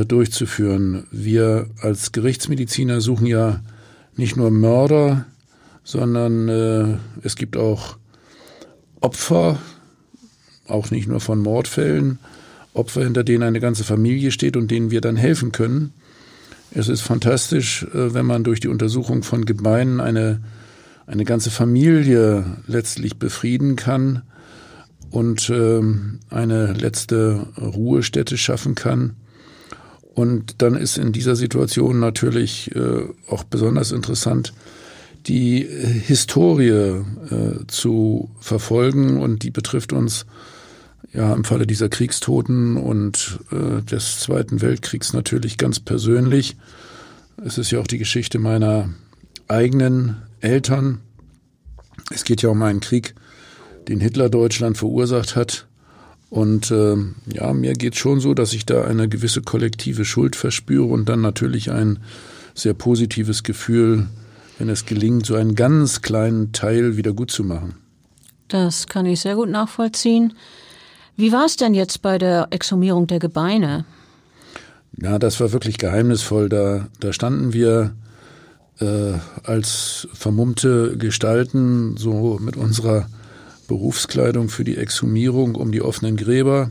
durchzuführen. 0.09 1.07
Wir 1.11 1.67
als 1.83 2.13
Gerichtsmediziner 2.13 3.03
suchen 3.03 3.27
ja 3.27 3.61
nicht 4.17 4.35
nur 4.35 4.51
Mörder, 4.51 5.27
sondern 5.85 6.49
äh, 6.49 6.97
es 7.23 7.37
gibt 7.37 7.57
auch 7.57 7.99
Opfer, 9.01 9.59
auch 10.67 10.91
nicht 10.91 11.07
nur 11.07 11.21
von 11.21 11.41
Mordfällen, 11.41 12.19
Opfer, 12.73 13.05
hinter 13.05 13.23
denen 13.23 13.45
eine 13.45 13.61
ganze 13.61 13.85
Familie 13.85 14.33
steht 14.33 14.57
und 14.57 14.71
denen 14.71 14.91
wir 14.91 15.01
dann 15.01 15.17
helfen 15.17 15.53
können. 15.53 15.93
Es 16.73 16.89
ist 16.89 17.03
fantastisch, 17.03 17.85
äh, 17.95 18.15
wenn 18.15 18.27
man 18.27 18.43
durch 18.43 18.61
die 18.61 18.69
Untersuchung 18.69 19.23
von 19.23 19.45
Gebeinen 19.45 20.01
eine, 20.01 20.41
eine 21.07 21.25
ganze 21.25 21.51
Familie 21.51 22.45
letztlich 22.67 23.19
befrieden 23.19 23.77
kann 23.77 24.23
und 25.11 25.51
äh, 25.51 25.83
eine 26.31 26.73
letzte 26.73 27.47
Ruhestätte 27.61 28.39
schaffen 28.39 28.75
kann. 28.75 29.15
Und 30.15 30.63
dann 30.63 30.75
ist 30.75 30.97
in 30.97 31.13
dieser 31.13 31.37
Situation 31.37 32.01
natürlich 32.01 32.75
äh, 32.75 33.09
auch 33.29 33.45
besonders 33.45 33.93
interessant, 33.93 34.53
die 35.27 35.65
äh, 35.65 35.87
Historie 35.87 36.69
äh, 36.69 37.03
zu 37.67 38.31
verfolgen 38.41 39.21
und 39.21 39.43
die 39.43 39.51
betrifft 39.51 39.93
uns 39.93 40.27
ja 41.13 41.33
im 41.33 41.45
Falle 41.45 41.67
dieser 41.67 41.89
Kriegstoten 41.89 42.77
und 42.77 43.39
äh, 43.53 43.83
des 43.83 44.21
Zweiten 44.21 44.61
Weltkriegs 44.61 45.13
natürlich 45.13 45.59
ganz 45.59 45.81
persönlich. 45.81 46.57
Es 47.45 47.59
ist 47.59 47.71
ja 47.71 47.81
auch 47.81 47.87
die 47.87 47.99
Geschichte 47.99 48.39
meiner 48.39 48.91
eigenen 49.49 50.17
Eltern. 50.41 51.01
Es 52.13 52.25
geht 52.25 52.43
ja 52.43 52.51
um 52.51 52.63
einen 52.63 52.81
Krieg, 52.81 53.15
den 53.89 54.01
Hitler 54.01 54.29
Deutschland 54.29 54.77
verursacht 54.77 55.37
hat. 55.37 55.67
Und 56.31 56.71
äh, 56.71 56.97
ja, 57.33 57.53
mir 57.53 57.75
geht 57.75 57.97
schon 57.97 58.19
so, 58.19 58.35
dass 58.35 58.53
ich 58.53 58.67
da 58.67 58.85
eine 58.85 59.09
gewisse 59.09 59.43
kollektive 59.43 60.05
Schuld 60.05 60.35
verspüre 60.35 60.87
und 60.87 61.09
dann 61.09 61.21
natürlich 61.21 61.71
ein 61.71 62.01
sehr 62.55 62.75
positives 62.75 63.43
Gefühl 63.45 64.09
wenn 64.59 64.69
es 64.69 64.87
gelingt, 64.87 65.27
so 65.27 65.35
einen 65.35 65.55
ganz 65.55 66.03
kleinen 66.03 66.53
Teil 66.53 66.97
wieder 66.97 67.13
gut 67.13 67.31
zu 67.31 67.45
machen. 67.45 67.77
Das 68.49 68.87
kann 68.87 69.07
ich 69.07 69.21
sehr 69.21 69.37
gut 69.37 69.49
nachvollziehen. 69.49 70.35
Wie 71.17 71.33
war 71.33 71.47
es 71.47 71.57
denn 71.57 71.75
jetzt 71.75 72.03
bei 72.03 72.19
der 72.19 72.49
Exhumierung 72.51 73.07
der 73.07 73.19
Gebeine? 73.19 73.85
Ja, 75.01 75.19
das 75.19 75.41
war 75.41 75.53
wirklich 75.53 75.79
geheimnisvoll. 75.79 76.49
Da, 76.49 76.89
da 77.01 77.13
standen 77.13 77.53
wir 77.53 77.95
äh, 78.81 79.15
als 79.43 80.09
vermummte 80.13 80.97
Gestalten 80.97 81.97
so 81.97 82.39
mit 82.41 82.57
unserer 82.57 83.09
Berufskleidung 83.67 84.49
für 84.49 84.65
die 84.65 84.77
Exhumierung 84.77 85.55
um 85.55 85.73
die 85.73 85.83
offenen 85.83 86.17
Gräber. 86.17 86.71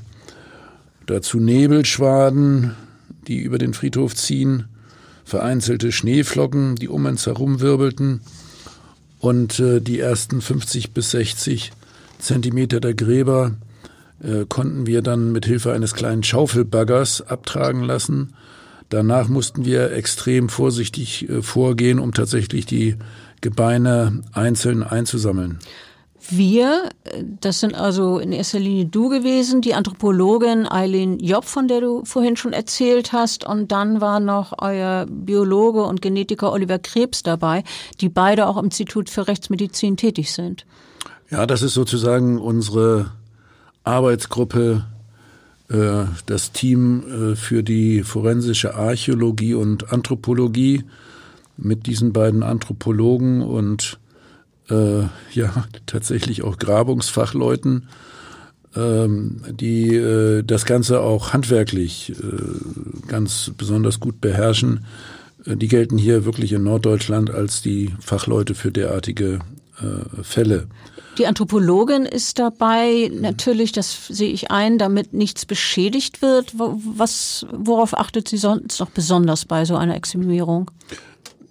Dazu 1.05 1.39
Nebelschwaden, 1.39 2.75
die 3.27 3.39
über 3.39 3.57
den 3.57 3.73
Friedhof 3.73 4.15
ziehen 4.15 4.67
vereinzelte 5.23 5.91
Schneeflocken, 5.91 6.75
die 6.75 6.89
um 6.89 7.05
uns 7.05 7.25
herum 7.25 7.61
wirbelten 7.61 8.21
und 9.19 9.59
äh, 9.59 9.79
die 9.79 9.99
ersten 9.99 10.41
50 10.41 10.93
bis 10.93 11.11
60 11.11 11.71
Zentimeter 12.19 12.79
der 12.79 12.93
Gräber 12.93 13.55
äh, 14.21 14.45
konnten 14.47 14.85
wir 14.85 15.01
dann 15.01 15.31
mit 15.31 15.45
Hilfe 15.45 15.73
eines 15.73 15.93
kleinen 15.93 16.23
Schaufelbaggers 16.23 17.21
abtragen 17.21 17.83
lassen. 17.83 18.33
Danach 18.89 19.27
mussten 19.27 19.65
wir 19.65 19.91
extrem 19.91 20.49
vorsichtig 20.49 21.29
äh, 21.29 21.41
vorgehen, 21.41 21.99
um 21.99 22.13
tatsächlich 22.13 22.65
die 22.65 22.97
Gebeine 23.41 24.21
einzeln 24.31 24.83
einzusammeln. 24.83 25.59
Wir, 26.29 26.89
das 27.41 27.59
sind 27.59 27.75
also 27.75 28.17
in 28.17 28.31
erster 28.31 28.59
Linie 28.59 28.85
du 28.85 29.09
gewesen, 29.09 29.61
die 29.61 29.73
Anthropologin 29.73 30.71
Eileen 30.71 31.19
Job, 31.19 31.43
von 31.43 31.67
der 31.67 31.81
du 31.81 32.05
vorhin 32.05 32.37
schon 32.37 32.53
erzählt 32.53 33.11
hast, 33.11 33.45
und 33.45 33.71
dann 33.71 33.99
war 33.99 34.19
noch 34.19 34.53
euer 34.59 35.05
Biologe 35.09 35.83
und 35.83 36.01
Genetiker 36.01 36.53
Oliver 36.53 36.79
Krebs 36.79 37.23
dabei, 37.23 37.63
die 37.99 38.07
beide 38.07 38.47
auch 38.47 38.57
im 38.57 38.65
Institut 38.65 39.09
für 39.09 39.27
Rechtsmedizin 39.27 39.97
tätig 39.97 40.31
sind. 40.31 40.65
Ja, 41.29 41.45
das 41.45 41.61
ist 41.61 41.73
sozusagen 41.73 42.39
unsere 42.39 43.11
Arbeitsgruppe, 43.83 44.85
äh, 45.69 46.05
das 46.25 46.51
Team 46.53 47.03
äh, 47.33 47.35
für 47.35 47.63
die 47.63 48.03
forensische 48.03 48.75
Archäologie 48.75 49.55
und 49.55 49.91
Anthropologie 49.91 50.83
mit 51.57 51.85
diesen 51.85 52.13
beiden 52.13 52.43
Anthropologen 52.43 53.41
und 53.41 53.99
äh, 54.73 55.37
ja 55.37 55.65
tatsächlich 55.85 56.43
auch 56.43 56.57
Grabungsfachleuten, 56.57 57.87
ähm, 58.75 59.41
die 59.49 59.95
äh, 59.95 60.43
das 60.43 60.65
Ganze 60.65 61.01
auch 61.01 61.33
handwerklich 61.33 62.11
äh, 62.11 63.07
ganz 63.07 63.51
besonders 63.57 63.99
gut 63.99 64.21
beherrschen. 64.21 64.85
Äh, 65.45 65.57
die 65.57 65.67
gelten 65.67 65.97
hier 65.97 66.25
wirklich 66.25 66.53
in 66.53 66.63
Norddeutschland 66.63 67.29
als 67.29 67.61
die 67.61 67.93
Fachleute 67.99 68.55
für 68.55 68.71
derartige 68.71 69.39
äh, 69.79 70.23
Fälle. 70.23 70.67
Die 71.17 71.27
Anthropologin 71.27 72.05
ist 72.05 72.39
dabei, 72.39 73.11
natürlich, 73.13 73.71
das 73.71 74.07
sehe 74.07 74.31
ich 74.31 74.49
ein, 74.49 74.79
damit 74.79 75.13
nichts 75.13 75.45
beschädigt 75.45 76.23
wird. 76.23 76.53
Was, 76.57 77.45
worauf 77.51 77.95
achtet 77.95 78.27
sie 78.27 78.37
sonst 78.37 78.79
noch 78.79 78.89
besonders 78.89 79.45
bei 79.45 79.65
so 79.65 79.75
einer 79.75 79.95
Exhumierung? 79.95 80.71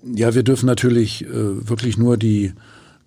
Ja, 0.05 0.35
wir 0.35 0.43
dürfen 0.43 0.67
natürlich 0.67 1.25
äh, 1.25 1.29
wirklich 1.69 1.97
nur 1.97 2.17
die 2.17 2.55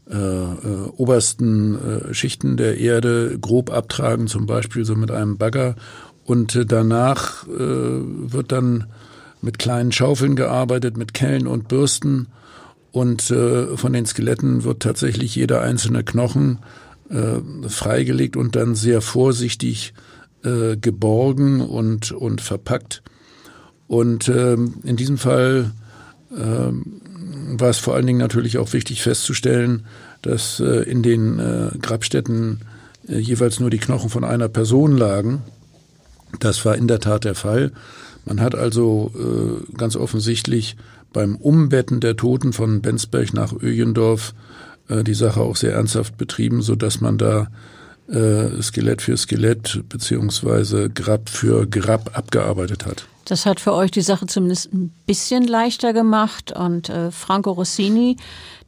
äh, 0.10 0.16
äh, 0.16 0.88
obersten 0.98 2.10
äh, 2.10 2.14
Schichten 2.14 2.58
der 2.58 2.78
Erde 2.78 3.40
grob 3.40 3.72
abtragen, 3.72 4.28
zum 4.28 4.46
Beispiel 4.46 4.86
so 4.86 4.96
mit 4.96 5.10
einem 5.10 5.38
Bagger. 5.38 5.76
Und 6.24 6.56
äh, 6.56 6.66
danach 6.66 7.48
äh, 7.48 7.50
wird 7.58 8.52
dann 8.52 8.86
mit 9.42 9.58
kleinen 9.58 9.92
Schaufeln 9.92 10.36
gearbeitet, 10.36 10.96
mit 10.98 11.14
Kellen 11.14 11.48
und 11.48 11.68
Bürsten. 11.68 12.28
Und 12.92 13.32
äh, 13.32 13.76
von 13.78 13.94
den 13.94 14.06
Skeletten 14.06 14.64
wird 14.64 14.82
tatsächlich 14.82 15.36
jeder 15.36 15.62
einzelne 15.62 16.04
Knochen 16.04 16.60
äh, 17.10 17.68
freigelegt 17.68 18.38
und 18.38 18.56
dann 18.56 18.76
sehr 18.76 19.02
vorsichtig 19.02 19.94
äh, 20.44 20.78
geborgen 20.78 21.62
und, 21.62 22.12
und 22.12 22.42
verpackt. 22.42 23.02
Und 23.88 24.28
äh, 24.28 24.54
in 24.54 24.96
diesem 24.98 25.18
Fall 25.18 25.72
ähm, 26.36 27.02
war 27.46 27.70
es 27.70 27.78
vor 27.78 27.96
allen 27.96 28.08
Dingen 28.08 28.20
natürlich 28.20 28.58
auch 28.58 28.74
wichtig 28.74 29.02
festzustellen, 29.02 29.86
dass 30.22 30.60
äh, 30.60 30.84
in 30.90 31.04
den 31.04 31.40
äh, 31.40 31.72
Grabstätten 31.82 32.62
äh, 33.08 33.18
jeweils 33.18 33.60
nur 33.60 33.70
die 33.70 33.78
Knochen 33.78 34.10
von 34.10 34.24
einer 34.24 34.50
Person 34.50 34.98
lagen. 34.98 35.42
Das 36.40 36.66
war 36.66 36.76
in 36.76 36.88
der 36.88 37.00
Tat 37.00 37.24
der 37.24 37.36
Fall. 37.36 37.72
Man 38.26 38.42
hat 38.42 38.56
also 38.56 39.12
ganz 39.78 39.96
offensichtlich 39.96 40.76
beim 41.14 41.36
Umbetten 41.36 42.00
der 42.00 42.18
Toten 42.18 42.54
von 42.54 42.82
Bensberg 42.82 43.34
nach 43.34 43.54
Öjendorf 43.54 44.34
die 44.90 45.14
Sache 45.14 45.42
auch 45.42 45.56
sehr 45.56 45.74
ernsthaft 45.74 46.18
betrieben, 46.18 46.64
so 46.64 46.76
dass 46.76 47.00
man 47.00 47.20
da 47.20 47.48
Skelett 48.08 49.02
für 49.02 49.18
Skelett 49.18 49.84
beziehungsweise 49.90 50.90
Grab 50.90 51.30
für 51.30 51.66
Grab 51.66 52.16
abgearbeitet 52.16 52.86
hat. 52.86 53.08
Das 53.26 53.48
hat 53.48 53.60
für 53.60 53.74
euch 53.74 53.90
die 53.90 54.02
Sache 54.02 54.28
zumindest 54.28 54.72
ein 54.72 54.94
bisschen 55.08 55.48
leichter 55.48 55.94
gemacht. 55.94 56.52
Und 56.52 56.90
äh, 56.90 57.10
Franco 57.10 57.52
Rossini, 57.52 58.18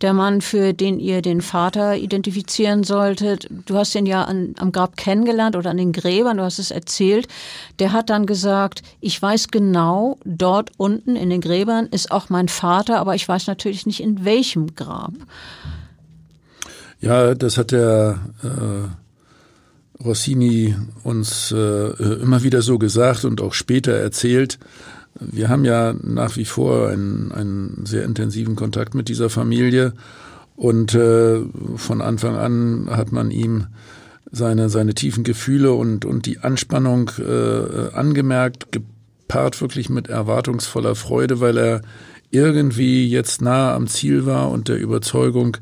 der 0.02 0.13
Mann, 0.13 0.41
für 0.41 0.73
den 0.73 1.00
ihr 1.00 1.21
den 1.21 1.41
Vater 1.41 1.95
identifizieren 1.95 2.84
solltet, 2.84 3.47
du 3.67 3.78
hast 3.78 3.93
ihn 3.93 4.08
ja 4.08 4.23
an, 4.23 4.56
am 4.58 4.71
Grab 4.71 4.97
kennengelernt 4.97 5.56
oder 5.56 5.69
an 5.69 5.78
den 5.78 5.91
Gräbern, 5.91 6.38
du 6.38 6.43
hast 6.43 6.58
es 6.58 6.71
erzählt, 6.71 7.28
der 7.78 7.93
hat 7.93 8.10
dann 8.10 8.26
gesagt, 8.26 8.82
ich 9.00 9.21
weiß 9.21 9.50
genau, 9.50 10.17
dort 10.26 10.71
unten 10.78 11.15
in 11.15 11.30
den 11.30 11.41
Gräbern 11.41 11.86
ist 11.86 12.12
auch 12.12 12.30
mein 12.30 12.47
Vater, 12.47 12.97
aber 12.97 13.13
ich 13.13 13.28
weiß 13.28 13.45
natürlich 13.45 13.86
nicht 13.86 14.02
in 14.02 14.26
welchem 14.26 14.73
Grab. 14.73 15.13
Ja, 17.00 17.36
das 17.36 17.60
hat 17.60 17.71
der 17.71 18.19
äh 18.43 19.07
Rossini 20.04 20.76
uns 21.04 21.52
äh, 21.52 21.92
immer 22.22 22.44
wieder 22.44 22.62
so 22.62 22.78
gesagt 22.78 23.26
und 23.26 23.42
auch 23.42 23.54
später 23.54 23.94
erzählt. 23.94 24.60
Wir 25.20 25.50
haben 25.50 25.66
ja 25.66 25.96
nach 26.04 26.38
wie 26.38 26.46
vor 26.46 26.90
einen, 26.90 27.32
einen 27.32 27.86
sehr 27.86 28.04
intensiven 28.04 28.56
Kontakt 28.56 28.94
mit 28.94 29.10
dieser 29.10 29.30
Familie 29.30 29.94
und 30.56 30.94
äh, 30.96 31.42
von 31.76 32.02
Anfang 32.02 32.36
an 32.36 32.88
hat 32.90 33.12
man 33.12 33.32
ihm 33.32 33.68
seine, 34.32 34.70
seine 34.70 34.94
tiefen 34.94 35.24
Gefühle 35.24 35.74
und, 35.74 36.06
und 36.06 36.26
die 36.26 36.40
Anspannung 36.40 37.12
äh, 37.20 37.94
angemerkt, 37.94 38.72
gepaart 38.72 39.62
wirklich 39.62 39.90
mit 39.90 40.10
erwartungsvoller 40.10 40.96
Freude, 40.96 41.40
weil 41.40 41.58
er 41.58 41.82
irgendwie 42.30 43.08
jetzt 43.08 43.42
nah 43.42 43.74
am 43.74 43.88
Ziel 43.88 44.26
war 44.26 44.52
und 44.52 44.68
der 44.68 44.78
Überzeugung, 44.78 45.58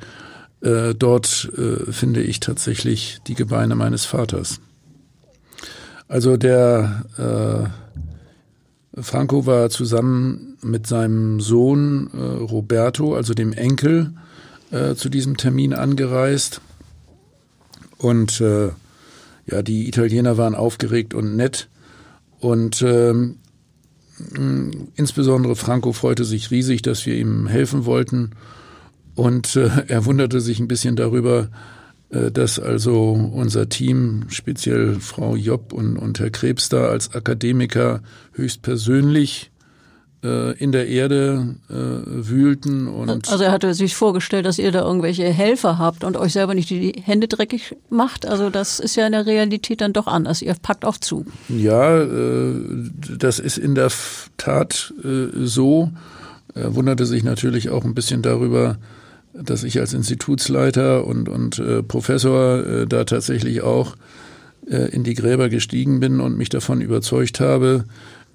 äh, 0.66 0.96
dort 0.96 1.52
äh, 1.58 1.92
finde 1.92 2.24
ich 2.24 2.40
tatsächlich 2.40 3.20
die 3.28 3.36
Gebeine 3.36 3.76
meines 3.76 4.06
Vaters. 4.06 4.60
Also 6.08 6.38
der 6.38 7.06
äh, 8.96 9.02
Franco 9.02 9.46
war 9.46 9.70
zusammen 9.70 10.58
mit 10.62 10.88
seinem 10.88 11.40
Sohn 11.40 12.10
äh, 12.14 12.18
Roberto, 12.18 13.16
also 13.16 13.34
dem 13.34 13.54
Enkel, 13.54 14.14
äh, 14.72 14.96
zu 14.96 15.10
diesem 15.10 15.38
Termin 15.38 15.74
angereist. 15.74 16.62
Und 17.98 18.42
äh, 18.42 18.70
ja, 19.46 19.62
die 19.62 19.88
Italiener 19.88 20.38
waren 20.38 20.56
aufgeregt 20.56 21.14
und 21.14 21.36
nett. 21.36 21.70
Und 22.40 22.82
ähm, 22.82 23.38
insbesondere 24.96 25.56
Franco 25.56 25.94
freute 25.94 26.26
sich 26.26 26.50
riesig, 26.50 26.82
dass 26.82 27.06
wir 27.06 27.16
ihm 27.16 27.46
helfen 27.48 27.86
wollten 27.86 28.32
und 29.16 29.56
äh, 29.56 29.70
er 29.88 30.06
wunderte 30.06 30.42
sich 30.42 30.60
ein 30.60 30.68
bisschen 30.68 30.96
darüber, 30.96 31.50
äh, 32.10 32.32
dass 32.32 32.60
also 32.60 33.12
unser 33.12 33.70
Team, 33.70 34.26
speziell 34.30 35.00
Frau 35.00 35.36
Job 35.36 35.74
und, 35.74 35.98
und 35.98 36.20
Herr 36.20 36.30
Krebs 36.30 36.70
da 36.70 36.88
als 36.88 37.14
Akademiker 37.14 38.02
höchstpersönlich 38.34 39.52
äh, 40.24 40.58
in 40.58 40.72
der 40.72 40.88
Erde 40.88 41.56
äh, 41.70 41.74
wühlten. 41.74 42.88
Und 42.88 43.30
also 43.32 43.44
er 43.44 43.52
hatte 43.52 43.74
sich 43.74 43.96
vorgestellt, 43.96 44.46
dass 44.46 44.60
ihr 44.60 44.72
da 44.72 44.82
irgendwelche 44.82 45.24
Helfer 45.24 45.78
habt 45.78 46.04
und 46.04 46.18
euch 46.18 46.34
selber 46.34 46.54
nicht 46.54 46.70
die 46.70 46.94
Hände 47.02 47.28
dreckig 47.28 47.76
macht. 47.90 48.26
Also 48.26 48.50
das 48.50 48.80
ist 48.80 48.96
ja 48.96 49.06
in 49.06 49.14
der 49.14 49.26
Realität 49.26 49.82
dann 49.82 49.94
doch 49.94 50.08
anders. 50.08 50.42
Ihr 50.42 50.56
packt 50.62 50.84
auch 50.84 50.98
zu. 50.98 51.26
Ja, 51.48 52.02
äh, 52.02 52.56
das 53.18 53.40
ist 53.40 53.58
in 53.58 53.76
der 53.76 53.92
Tat 54.38 54.94
äh, 55.04 55.28
so. 55.46 55.92
Er 56.54 56.74
wunderte 56.76 57.06
sich 57.06 57.24
natürlich 57.24 57.70
auch 57.70 57.84
ein 57.84 57.94
bisschen 57.94 58.22
darüber, 58.22 58.78
dass 59.44 59.64
ich 59.64 59.80
als 59.80 59.94
Institutsleiter 59.94 61.06
und, 61.06 61.30
und 61.30 61.60
äh, 61.60 61.84
Professor 61.84 62.66
äh, 62.66 62.88
da 62.88 63.04
tatsächlich 63.04 63.62
auch 63.62 63.96
äh, 64.70 64.90
in 64.92 65.04
die 65.04 65.14
Gräber 65.14 65.50
gestiegen 65.50 66.00
bin 66.00 66.20
und 66.20 66.38
mich 66.38 66.50
davon 66.50 66.82
überzeugt 66.82 67.40
habe, 67.40 67.86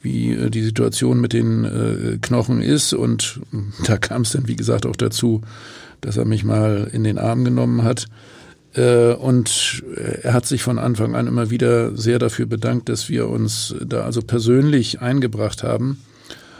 wie 0.02 0.32
äh, 0.32 0.50
die 0.50 0.62
Situation 0.62 1.20
mit 1.20 1.32
den 1.32 1.64
äh, 1.64 2.18
Knochen 2.20 2.60
ist. 2.60 2.92
Und 2.92 3.40
da 3.86 3.96
kam 3.96 4.22
es 4.22 4.32
dann, 4.32 4.48
wie 4.48 4.56
gesagt, 4.56 4.86
auch 4.86 4.96
dazu, 4.96 5.42
dass 6.00 6.16
er 6.16 6.24
mich 6.24 6.44
mal 6.44 6.90
in 6.92 7.04
den 7.04 7.18
Arm 7.18 7.44
genommen 7.44 7.82
hat. 7.82 8.06
Äh, 8.74 9.14
und 9.14 9.82
er 10.22 10.32
hat 10.32 10.46
sich 10.46 10.62
von 10.62 10.78
Anfang 10.78 11.14
an 11.16 11.26
immer 11.26 11.50
wieder 11.50 11.96
sehr 11.96 12.18
dafür 12.18 12.46
bedankt, 12.46 12.88
dass 12.88 13.08
wir 13.08 13.28
uns 13.28 13.74
da 13.84 14.02
also 14.02 14.20
persönlich 14.20 15.00
eingebracht 15.00 15.62
haben 15.62 15.98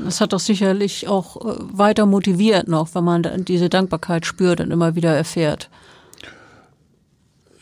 das 0.05 0.21
hat 0.21 0.33
doch 0.33 0.41
sicherlich 0.41 1.09
auch 1.09 1.37
äh, 1.37 1.59
weiter 1.73 2.07
motiviert 2.07 2.69
noch, 2.69 2.95
wenn 2.95 3.05
man 3.05 3.45
diese 3.45 3.69
Dankbarkeit 3.69 4.27
spürt 4.27 4.61
und 4.61 4.71
immer 4.71 4.95
wieder 4.95 5.15
erfährt. 5.15 5.71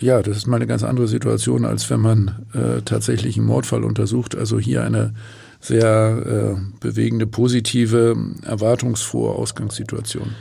Ja, 0.00 0.22
das 0.22 0.36
ist 0.36 0.46
mal 0.46 0.56
eine 0.56 0.68
ganz 0.68 0.84
andere 0.84 1.08
Situation, 1.08 1.64
als 1.64 1.90
wenn 1.90 2.00
man 2.00 2.46
äh, 2.54 2.82
tatsächlich 2.82 3.36
einen 3.36 3.46
Mordfall 3.46 3.82
untersucht. 3.82 4.36
Also 4.36 4.60
hier 4.60 4.84
eine 4.84 5.14
sehr 5.60 6.56
äh, 6.56 6.60
bewegende, 6.80 7.26
positive, 7.26 8.16
erwartungsfrohe 8.44 9.34
Ausgangssituation. 9.34 10.36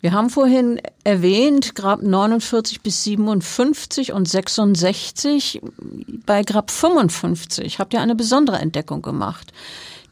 Wir 0.00 0.12
haben 0.12 0.30
vorhin 0.30 0.80
erwähnt, 1.02 1.74
Grab 1.74 2.02
49 2.02 2.82
bis 2.82 3.02
57 3.02 4.12
und 4.12 4.28
66. 4.28 5.60
Bei 6.24 6.42
Grab 6.42 6.70
55 6.70 7.78
habt 7.80 7.94
ihr 7.94 8.00
eine 8.00 8.14
besondere 8.14 8.58
Entdeckung 8.58 9.02
gemacht. 9.02 9.52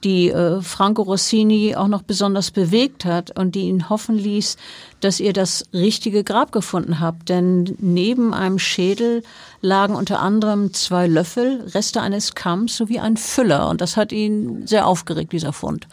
Die 0.07 0.31
äh, 0.31 0.63
Franco 0.63 1.03
Rossini 1.03 1.75
auch 1.75 1.89
noch 1.89 2.03
besonders 2.03 2.53
bewegt 2.53 3.05
hat 3.05 3.37
und 3.37 3.57
die 3.57 3.63
ihn 3.63 3.91
hoffen 3.91 4.17
ließ, 4.17 4.57
dass 5.01 5.19
ihr 5.19 5.33
das 5.33 5.65
richtige 5.73 6.23
Grab 6.23 6.53
gefunden 6.53 7.01
habt. 7.01 7.29
Denn 7.29 7.77
neben 7.81 8.33
einem 8.33 8.61
Schädel 8.61 9.25
lagen 9.61 9.97
unter 9.97 10.21
anderem 10.21 10.73
zwei 10.73 11.09
Löffel, 11.09 11.61
Reste 11.75 12.01
eines 12.01 12.37
Kamms 12.37 12.77
sowie 12.77 13.01
ein 13.01 13.17
Füller. 13.17 13.69
Und 13.69 13.81
das 13.81 13.97
hat 13.97 14.13
ihn 14.13 14.65
sehr 14.65 14.87
aufgeregt, 14.87 15.33
dieser 15.33 15.53
Fund. 15.53 15.89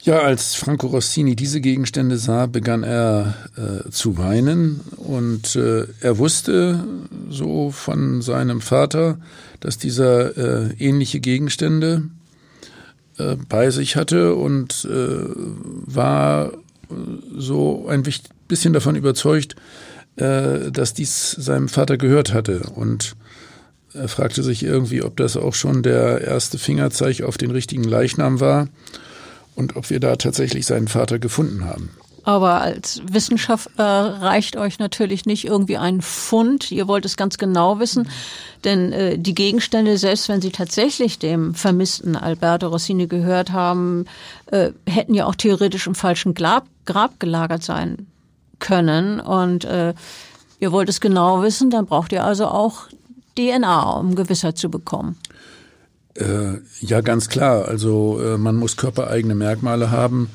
Ja, 0.00 0.20
als 0.20 0.54
Franco 0.54 0.86
Rossini 0.86 1.36
diese 1.36 1.60
Gegenstände 1.60 2.16
sah, 2.16 2.46
begann 2.46 2.82
er 2.82 3.34
äh, 3.56 3.90
zu 3.90 4.16
weinen 4.16 4.80
und 4.96 5.54
äh, 5.56 5.86
er 6.00 6.16
wusste 6.16 6.84
so 7.28 7.72
von 7.72 8.22
seinem 8.22 8.60
Vater, 8.60 9.18
dass 9.60 9.78
dieser 9.78 10.36
äh, 10.36 10.74
ähnliche 10.78 11.18
Gegenstände 11.20 12.04
äh, 13.18 13.36
bei 13.48 13.70
sich 13.70 13.96
hatte 13.96 14.34
und 14.34 14.86
äh, 14.90 15.24
war 15.86 16.52
so 17.36 17.88
ein 17.88 18.02
bisschen 18.48 18.72
davon 18.72 18.96
überzeugt, 18.96 19.56
äh, 20.16 20.70
dass 20.70 20.94
dies 20.94 21.32
seinem 21.32 21.68
Vater 21.68 21.96
gehört 21.96 22.32
hatte 22.32 22.60
und 22.74 23.16
er 23.92 24.08
fragte 24.08 24.42
sich 24.42 24.62
irgendwie, 24.62 25.02
ob 25.02 25.16
das 25.16 25.36
auch 25.36 25.54
schon 25.54 25.82
der 25.82 26.20
erste 26.20 26.58
Fingerzeig 26.58 27.22
auf 27.22 27.38
den 27.38 27.50
richtigen 27.50 27.84
Leichnam 27.84 28.40
war 28.40 28.68
und 29.54 29.76
ob 29.76 29.90
wir 29.90 30.00
da 30.00 30.16
tatsächlich 30.16 30.66
seinen 30.66 30.88
Vater 30.88 31.18
gefunden 31.18 31.64
haben. 31.64 31.90
Aber 32.26 32.60
als 32.60 33.00
Wissenschaftler 33.08 34.20
reicht 34.20 34.56
euch 34.56 34.80
natürlich 34.80 35.26
nicht 35.26 35.44
irgendwie 35.44 35.76
ein 35.76 36.02
Fund. 36.02 36.72
Ihr 36.72 36.88
wollt 36.88 37.04
es 37.04 37.16
ganz 37.16 37.38
genau 37.38 37.78
wissen. 37.78 38.08
Denn 38.64 38.92
äh, 38.92 39.16
die 39.16 39.32
Gegenstände, 39.32 39.96
selbst 39.96 40.28
wenn 40.28 40.40
sie 40.40 40.50
tatsächlich 40.50 41.20
dem 41.20 41.54
vermissten 41.54 42.16
Alberto 42.16 42.66
Rossini 42.66 43.06
gehört 43.06 43.52
haben, 43.52 44.06
äh, 44.46 44.72
hätten 44.88 45.14
ja 45.14 45.26
auch 45.26 45.36
theoretisch 45.36 45.86
im 45.86 45.94
falschen 45.94 46.34
Grab, 46.34 46.66
Grab 46.84 47.20
gelagert 47.20 47.62
sein 47.62 48.08
können. 48.58 49.20
Und 49.20 49.64
äh, 49.64 49.94
ihr 50.58 50.72
wollt 50.72 50.88
es 50.88 51.00
genau 51.00 51.44
wissen, 51.44 51.70
dann 51.70 51.86
braucht 51.86 52.10
ihr 52.10 52.24
also 52.24 52.48
auch 52.48 52.88
DNA, 53.38 53.90
um 53.90 54.16
Gewissheit 54.16 54.58
zu 54.58 54.68
bekommen. 54.68 55.16
Äh, 56.14 56.58
ja, 56.80 57.02
ganz 57.02 57.28
klar. 57.28 57.68
Also 57.68 58.20
äh, 58.20 58.36
man 58.36 58.56
muss 58.56 58.76
körpereigene 58.76 59.36
Merkmale 59.36 59.92
haben. 59.92 60.28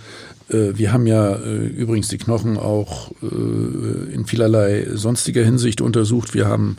Äh, 0.52 0.78
wir 0.78 0.94
haben 0.94 1.08
ja 1.08 1.36
äh, 1.36 1.68
übrigens 1.68 2.08
die 2.10 2.18
Knochen 2.18 2.58
auch 2.58 3.12
äh, 3.22 4.14
in 4.14 4.26
vielerlei 4.26 4.88
sonstiger 4.94 5.44
Hinsicht 5.44 5.82
untersucht. 5.82 6.34
Wir 6.34 6.48
haben 6.48 6.78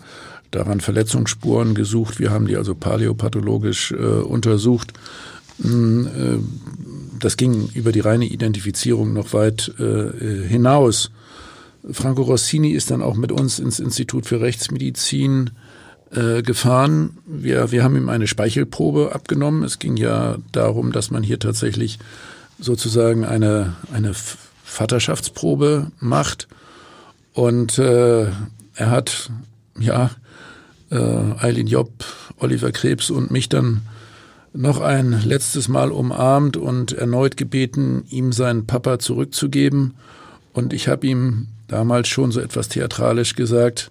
daran 0.50 0.80
Verletzungsspuren 0.80 1.74
gesucht. 1.74 2.18
Wir 2.18 2.30
haben 2.30 2.46
die 2.46 2.56
also 2.56 2.74
paläopathologisch 2.74 3.90
untersucht. 3.92 4.92
Hm, 5.62 6.46
das 7.18 7.38
ging 7.38 7.70
über 7.72 7.90
die 7.90 8.00
reine 8.00 8.26
Identifizierung 8.26 9.14
noch 9.14 9.32
weit 9.32 9.72
hinaus. 9.78 11.10
Franco 11.90 12.20
Rossini 12.20 12.72
ist 12.72 12.90
dann 12.90 13.00
auch 13.00 13.14
mit 13.14 13.32
uns 13.32 13.60
ins 13.60 13.80
Institut 13.80 14.26
für 14.26 14.42
Rechtsmedizin 14.42 15.52
gefahren. 16.44 17.16
Wir, 17.24 17.72
wir 17.72 17.82
haben 17.82 17.96
ihm 17.96 18.10
eine 18.10 18.26
Speichelprobe 18.26 19.14
abgenommen. 19.14 19.62
Es 19.62 19.78
ging 19.78 19.96
ja 19.96 20.36
darum, 20.52 20.92
dass 20.92 21.10
man 21.10 21.22
hier 21.22 21.38
tatsächlich 21.38 21.98
sozusagen 22.58 23.24
eine, 23.24 23.74
eine 23.92 24.12
Vaterschaftsprobe 24.64 25.90
macht. 26.00 26.48
Und 27.34 27.78
äh, 27.78 28.22
er 28.74 28.90
hat 28.90 29.30
ja 29.78 30.10
äh, 30.90 30.96
Eileen 30.96 31.66
Job, 31.66 31.90
Oliver 32.38 32.72
Krebs 32.72 33.10
und 33.10 33.30
mich 33.30 33.48
dann 33.48 33.82
noch 34.54 34.80
ein 34.80 35.22
letztes 35.24 35.68
Mal 35.68 35.90
umarmt 35.90 36.56
und 36.56 36.92
erneut 36.92 37.36
gebeten, 37.36 38.04
ihm 38.10 38.32
seinen 38.32 38.66
Papa 38.66 38.98
zurückzugeben. 38.98 39.94
Und 40.52 40.72
ich 40.72 40.88
habe 40.88 41.06
ihm 41.06 41.48
damals 41.68 42.08
schon 42.08 42.32
so 42.32 42.40
etwas 42.40 42.68
theatralisch 42.68 43.34
gesagt, 43.34 43.90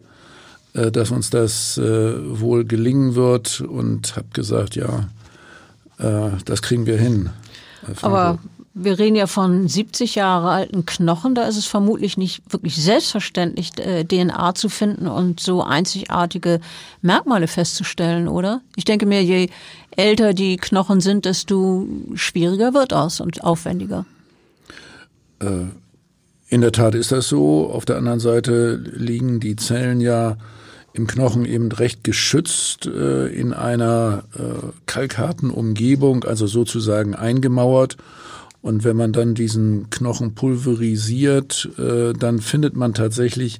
äh, 0.73 0.91
dass 0.91 1.11
uns 1.11 1.29
das 1.29 1.77
äh, 1.77 2.39
wohl 2.39 2.65
gelingen 2.65 3.15
wird 3.15 3.61
und 3.61 4.15
habe 4.15 4.27
gesagt, 4.33 4.75
ja, 4.75 5.09
äh, 5.97 6.29
das 6.45 6.61
kriegen 6.61 6.85
wir 6.85 6.97
hin. 6.97 7.31
Aber 8.01 8.39
wir 8.73 8.99
reden 8.99 9.15
ja 9.15 9.27
von 9.27 9.67
70 9.67 10.15
Jahre 10.15 10.49
alten 10.49 10.85
Knochen, 10.85 11.35
da 11.35 11.43
ist 11.43 11.57
es 11.57 11.65
vermutlich 11.65 12.17
nicht 12.17 12.41
wirklich 12.53 12.81
selbstverständlich, 12.81 13.71
DNA 13.71 14.55
zu 14.55 14.69
finden 14.69 15.07
und 15.07 15.41
so 15.41 15.61
einzigartige 15.61 16.61
Merkmale 17.01 17.47
festzustellen, 17.47 18.27
oder? 18.29 18.61
Ich 18.77 18.85
denke 18.85 19.05
mir, 19.05 19.23
je 19.23 19.49
älter 19.97 20.33
die 20.33 20.55
Knochen 20.55 21.01
sind, 21.01 21.25
desto 21.25 21.85
schwieriger 22.15 22.73
wird 22.73 22.93
das 22.93 23.19
und 23.19 23.43
aufwendiger. 23.43 24.05
In 26.47 26.61
der 26.61 26.71
Tat 26.71 26.95
ist 26.95 27.11
das 27.11 27.27
so. 27.27 27.69
Auf 27.69 27.83
der 27.83 27.97
anderen 27.97 28.19
Seite 28.21 28.75
liegen 28.75 29.41
die 29.41 29.57
Zellen 29.57 29.99
ja 29.99 30.37
im 30.93 31.07
Knochen 31.07 31.45
eben 31.45 31.71
recht 31.71 32.03
geschützt 32.03 32.85
äh, 32.85 33.27
in 33.27 33.53
einer 33.53 34.23
äh, 34.37 34.67
kalkharten 34.85 35.49
Umgebung, 35.49 36.23
also 36.23 36.47
sozusagen 36.47 37.15
eingemauert. 37.15 37.97
Und 38.61 38.83
wenn 38.83 38.97
man 38.97 39.13
dann 39.13 39.33
diesen 39.33 39.89
Knochen 39.89 40.35
pulverisiert, 40.35 41.69
äh, 41.77 42.13
dann 42.13 42.39
findet 42.39 42.75
man 42.75 42.93
tatsächlich 42.93 43.59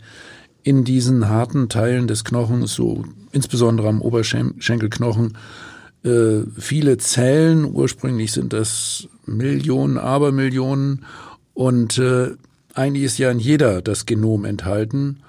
in 0.63 0.83
diesen 0.83 1.27
harten 1.27 1.69
Teilen 1.69 2.07
des 2.07 2.23
Knochens, 2.23 2.75
so 2.75 3.05
insbesondere 3.31 3.87
am 3.87 4.01
Oberschenkelknochen, 4.01 5.37
äh, 6.03 6.41
viele 6.57 6.97
Zellen. 6.97 7.65
Ursprünglich 7.65 8.31
sind 8.31 8.53
das 8.53 9.07
Millionen, 9.25 9.97
Abermillionen. 9.97 11.05
Und 11.53 11.97
äh, 11.97 12.31
eigentlich 12.73 13.03
ist 13.05 13.17
ja 13.17 13.31
in 13.31 13.39
jeder 13.39 13.81
das 13.81 14.05
Genom 14.05 14.45
enthalten. 14.45 15.21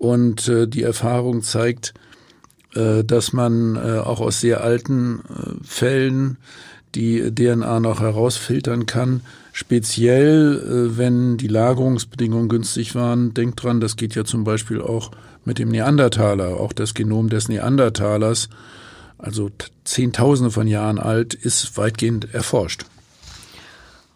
Und 0.00 0.48
äh, 0.48 0.66
die 0.66 0.82
Erfahrung 0.82 1.42
zeigt, 1.42 1.92
äh, 2.74 3.04
dass 3.04 3.34
man 3.34 3.76
äh, 3.76 3.98
auch 3.98 4.22
aus 4.22 4.40
sehr 4.40 4.64
alten 4.64 5.20
äh, 5.28 5.62
Fällen 5.62 6.38
die 6.94 7.34
DNA 7.34 7.80
noch 7.80 8.00
herausfiltern 8.00 8.86
kann. 8.86 9.20
Speziell, 9.52 10.56
äh, 10.56 10.96
wenn 10.96 11.36
die 11.36 11.48
Lagerungsbedingungen 11.48 12.48
günstig 12.48 12.94
waren. 12.94 13.34
Denkt 13.34 13.62
dran, 13.62 13.80
das 13.80 13.96
geht 13.96 14.14
ja 14.14 14.24
zum 14.24 14.42
Beispiel 14.42 14.80
auch 14.80 15.10
mit 15.44 15.58
dem 15.58 15.68
Neandertaler. 15.68 16.58
Auch 16.58 16.72
das 16.72 16.94
Genom 16.94 17.28
des 17.28 17.50
Neandertalers, 17.50 18.48
also 19.18 19.50
Zehntausende 19.84 20.50
von 20.50 20.66
Jahren 20.66 20.98
alt, 20.98 21.34
ist 21.34 21.76
weitgehend 21.76 22.32
erforscht. 22.32 22.86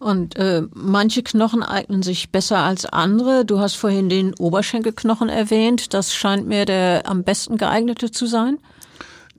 Und 0.05 0.37
äh, 0.37 0.65
manche 0.75 1.23
Knochen 1.23 1.63
eignen 1.63 2.03
sich 2.03 2.29
besser 2.29 2.59
als 2.59 2.85
andere. 2.85 3.47
Du 3.47 3.59
hast 3.59 3.77
vorhin 3.77 4.11
den 4.11 4.35
Oberschenkelknochen 4.35 5.31
erwähnt. 5.31 5.95
Das 5.95 6.15
scheint 6.15 6.47
mir 6.47 6.67
der 6.67 7.09
am 7.09 7.25
besten 7.25 7.57
geeignete 7.57 8.11
zu 8.11 8.27
sein. 8.27 8.59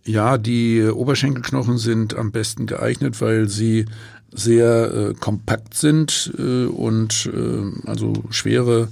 Ja, 0.06 0.39
die 0.39 0.82
Oberschenkelknochen 0.82 1.78
sind 1.78 2.15
am 2.15 2.32
besten 2.32 2.65
geeignet, 2.65 3.21
weil 3.21 3.47
sie 3.47 3.86
sehr 4.34 4.91
äh, 4.91 5.13
kompakt 5.13 5.75
sind 5.75 6.34
äh, 6.36 6.65
und 6.65 7.30
äh, 7.32 7.88
also 7.88 8.13
schwere, 8.32 8.88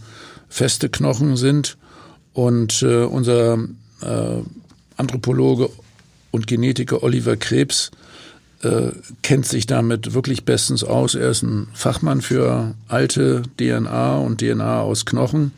feste 0.50 0.90
Knochen 0.90 1.38
sind. 1.38 1.80
Und 2.34 2.84
äh, 2.84 3.06
unser 3.06 3.58
äh, 4.02 4.42
Anthropologe 4.98 5.72
und 6.30 6.46
Genetiker 6.46 7.02
Oliver 7.02 7.36
Krebs 7.36 7.90
äh, 8.64 8.92
kennt 9.22 9.46
sich 9.46 9.68
damit 9.68 10.14
wirklich 10.14 10.46
bestens 10.46 10.84
aus. 10.84 11.16
Er 11.16 11.30
ist 11.30 11.44
ein 11.44 11.68
Fachmann 11.74 12.22
für 12.22 12.76
alte 12.88 13.44
DNA 13.58 14.18
und 14.18 14.40
DNA 14.40 14.82
aus 14.82 15.06
Knochen. 15.06 15.52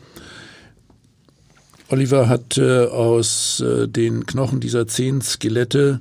Oliver 1.88 2.28
hat 2.28 2.58
äh, 2.58 2.86
aus 2.86 3.60
äh, 3.60 3.86
den 3.86 4.26
Knochen 4.26 4.60
dieser 4.60 4.88
zehn 4.88 5.20
Skelette 5.20 6.00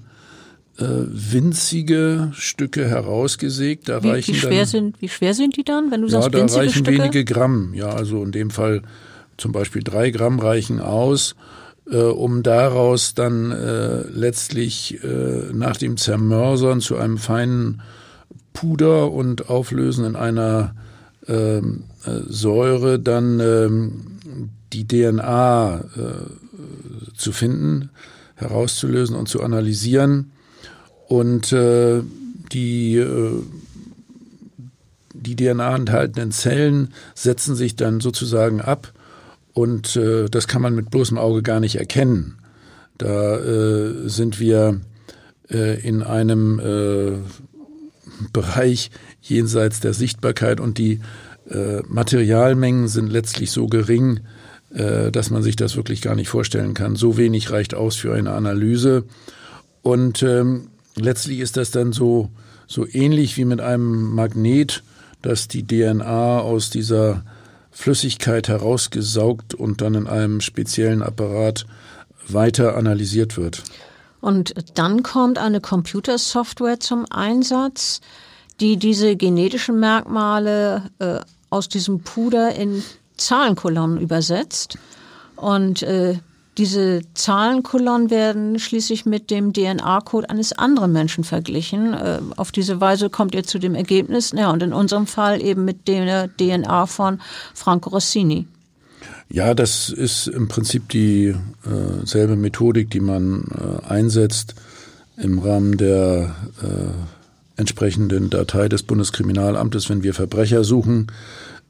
äh, 0.77 0.83
winzige 0.83 2.31
Stücke 2.33 2.87
herausgesägt. 2.87 3.87
Da 3.87 4.03
wie, 4.03 4.09
reichen 4.09 4.33
wie 4.33 4.39
schwer 4.39 4.59
dann, 4.59 4.67
sind 4.67 5.01
wie 5.01 5.09
schwer 5.09 5.33
sind 5.33 5.57
die 5.57 5.63
dann, 5.63 5.91
wenn 5.91 6.01
du 6.01 6.07
ja, 6.07 6.21
sagst 6.21 6.33
da 6.33 6.59
reichen 6.59 6.85
Stücke? 6.85 6.97
wenige 7.03 7.23
Gramm. 7.23 7.73
Ja, 7.73 7.89
also 7.89 8.23
in 8.23 8.31
dem 8.31 8.49
Fall 8.49 8.81
zum 9.37 9.51
Beispiel 9.51 9.83
drei 9.83 10.09
Gramm 10.09 10.39
reichen 10.39 10.79
aus 10.79 11.35
äh, 11.89 11.97
um 11.97 12.43
daraus 12.43 13.13
dann 13.13 13.51
äh, 13.51 14.01
letztlich 14.07 15.03
äh, 15.03 15.53
nach 15.53 15.77
dem 15.77 15.97
Zermörsern 15.97 16.81
zu 16.81 16.97
einem 16.97 17.17
feinen 17.17 17.81
Puder 18.53 19.11
und 19.11 19.49
Auflösen 19.49 20.05
in 20.05 20.15
einer 20.15 20.75
ähm, 21.27 21.83
äh, 22.05 22.21
Säure 22.27 22.99
dann 22.99 23.39
ähm, 23.39 24.51
die 24.73 24.87
DNA 24.87 25.77
äh, 25.77 27.15
zu 27.15 27.31
finden, 27.31 27.89
herauszulösen 28.35 29.15
und 29.15 29.27
zu 29.27 29.41
analysieren. 29.41 30.31
Und 31.07 31.51
äh, 31.51 32.01
die 32.51 33.05
die 35.13 35.35
DNA 35.35 35.75
enthaltenen 35.75 36.31
Zellen 36.31 36.93
setzen 37.15 37.55
sich 37.55 37.75
dann 37.75 37.99
sozusagen 37.99 38.61
ab 38.61 38.93
und 39.55 39.95
äh, 39.95 40.25
das 40.29 40.47
kann 40.47 40.61
man 40.61 40.75
mit 40.75 40.91
bloßem 40.91 41.17
Auge 41.17 41.41
gar 41.41 41.61
nicht 41.61 41.77
erkennen. 41.77 42.35
Da 42.97 43.37
äh, 43.37 44.09
sind 44.09 44.39
wir 44.39 44.81
äh, 45.49 45.79
in 45.79 46.03
einem 46.03 46.59
äh, 46.59 47.13
Bereich 48.33 48.91
jenseits 49.21 49.79
der 49.79 49.93
Sichtbarkeit 49.93 50.59
und 50.59 50.77
die 50.77 50.99
äh, 51.49 51.81
Materialmengen 51.87 52.89
sind 52.89 53.09
letztlich 53.09 53.51
so 53.51 53.67
gering, 53.67 54.19
äh, 54.73 55.09
dass 55.09 55.29
man 55.29 55.41
sich 55.41 55.55
das 55.55 55.77
wirklich 55.77 56.01
gar 56.01 56.15
nicht 56.15 56.27
vorstellen 56.27 56.73
kann. 56.73 56.97
So 56.97 57.15
wenig 57.15 57.49
reicht 57.49 57.75
aus 57.75 57.95
für 57.95 58.13
eine 58.13 58.31
Analyse. 58.31 59.05
Und 59.81 60.21
ähm, 60.21 60.67
letztlich 60.97 61.39
ist 61.39 61.55
das 61.55 61.71
dann 61.71 61.93
so, 61.93 62.29
so 62.67 62.85
ähnlich 62.85 63.37
wie 63.37 63.45
mit 63.45 63.61
einem 63.61 64.13
Magnet, 64.13 64.83
dass 65.21 65.47
die 65.47 65.65
DNA 65.65 66.39
aus 66.39 66.69
dieser 66.69 67.23
Flüssigkeit 67.75 68.47
herausgesaugt 68.47 69.53
und 69.53 69.81
dann 69.81 69.95
in 69.95 70.07
einem 70.07 70.39
speziellen 70.39 71.03
Apparat 71.03 71.65
weiter 72.27 72.77
analysiert 72.77 73.37
wird. 73.37 73.63
Und 74.21 74.55
dann 74.75 75.03
kommt 75.03 75.37
eine 75.37 75.59
Computersoftware 75.59 76.79
zum 76.79 77.05
Einsatz, 77.11 77.99
die 78.61 78.77
diese 78.77 79.17
genetischen 79.17 79.79
Merkmale 79.79 80.89
äh, 80.99 81.19
aus 81.49 81.67
diesem 81.67 81.99
Puder 81.99 82.55
in 82.55 82.81
Zahlenkolonnen 83.17 83.99
übersetzt. 83.99 84.77
Und 85.35 85.83
äh, 85.83 86.17
diese 86.57 87.01
Zahlenkolonnen 87.13 88.09
werden 88.09 88.59
schließlich 88.59 89.05
mit 89.05 89.29
dem 89.29 89.53
DNA-Code 89.53 90.29
eines 90.29 90.53
anderen 90.53 90.93
Menschen 90.93 91.23
verglichen. 91.23 91.93
Äh, 91.93 92.19
auf 92.37 92.51
diese 92.51 92.79
Weise 92.79 93.09
kommt 93.09 93.35
ihr 93.35 93.43
zu 93.43 93.59
dem 93.59 93.75
Ergebnis, 93.75 94.31
ja, 94.35 94.51
und 94.51 94.63
in 94.63 94.73
unserem 94.73 95.07
Fall 95.07 95.41
eben 95.41 95.65
mit 95.65 95.87
der 95.87 96.29
DNA 96.37 96.85
von 96.85 97.19
Franco 97.53 97.89
Rossini. 97.89 98.47
Ja, 99.29 99.53
das 99.53 99.89
ist 99.89 100.27
im 100.27 100.47
Prinzip 100.47 100.87
dieselbe 100.89 102.33
äh, 102.33 102.37
Methodik, 102.37 102.89
die 102.89 102.99
man 102.99 103.43
äh, 103.51 103.87
einsetzt 103.89 104.55
im 105.17 105.39
Rahmen 105.39 105.77
der 105.77 106.35
entsprechenden 107.55 108.29
Datei 108.29 108.67
des 108.67 108.83
Bundeskriminalamtes, 108.83 109.89
wenn 109.89 110.03
wir 110.03 110.13
Verbrecher 110.13 110.65
suchen. 110.65 111.07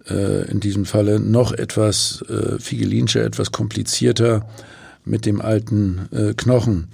Äh, 0.08 0.52
in 0.52 0.60
diesem 0.60 0.86
Falle 0.86 1.20
noch 1.20 1.52
etwas 1.52 2.24
äh, 2.30 2.60
figelinscher, 2.60 3.24
etwas 3.24 3.52
komplizierter 3.52 4.46
mit 5.04 5.26
dem 5.26 5.42
alten 5.42 6.08
äh, 6.12 6.34
Knochen. 6.34 6.90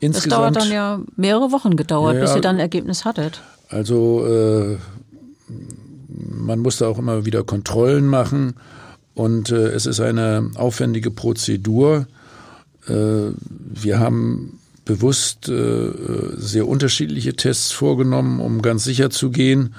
Insgesamt, 0.00 0.32
das 0.32 0.38
dauert 0.38 0.56
dann 0.56 0.72
ja 0.72 1.00
mehrere 1.16 1.52
Wochen 1.52 1.76
gedauert, 1.76 2.16
ja, 2.16 2.22
bis 2.22 2.34
ihr 2.34 2.40
dann 2.40 2.56
ein 2.56 2.60
Ergebnis 2.60 3.04
hattet. 3.04 3.40
Also 3.68 4.26
äh, 4.26 4.78
man 6.08 6.58
musste 6.60 6.88
auch 6.88 6.98
immer 6.98 7.24
wieder 7.24 7.44
Kontrollen 7.44 8.06
machen 8.06 8.54
und 9.14 9.50
äh, 9.50 9.68
es 9.68 9.86
ist 9.86 10.00
eine 10.00 10.50
aufwendige 10.56 11.10
Prozedur. 11.10 12.06
Äh, 12.88 13.30
wir 13.48 13.98
haben 14.00 14.58
bewusst 14.84 15.48
äh, 15.48 15.92
sehr 16.36 16.66
unterschiedliche 16.66 17.34
Tests 17.34 17.72
vorgenommen, 17.72 18.40
um 18.40 18.60
ganz 18.60 18.84
sicher 18.84 19.10
zu 19.10 19.30
gehen. 19.30 19.74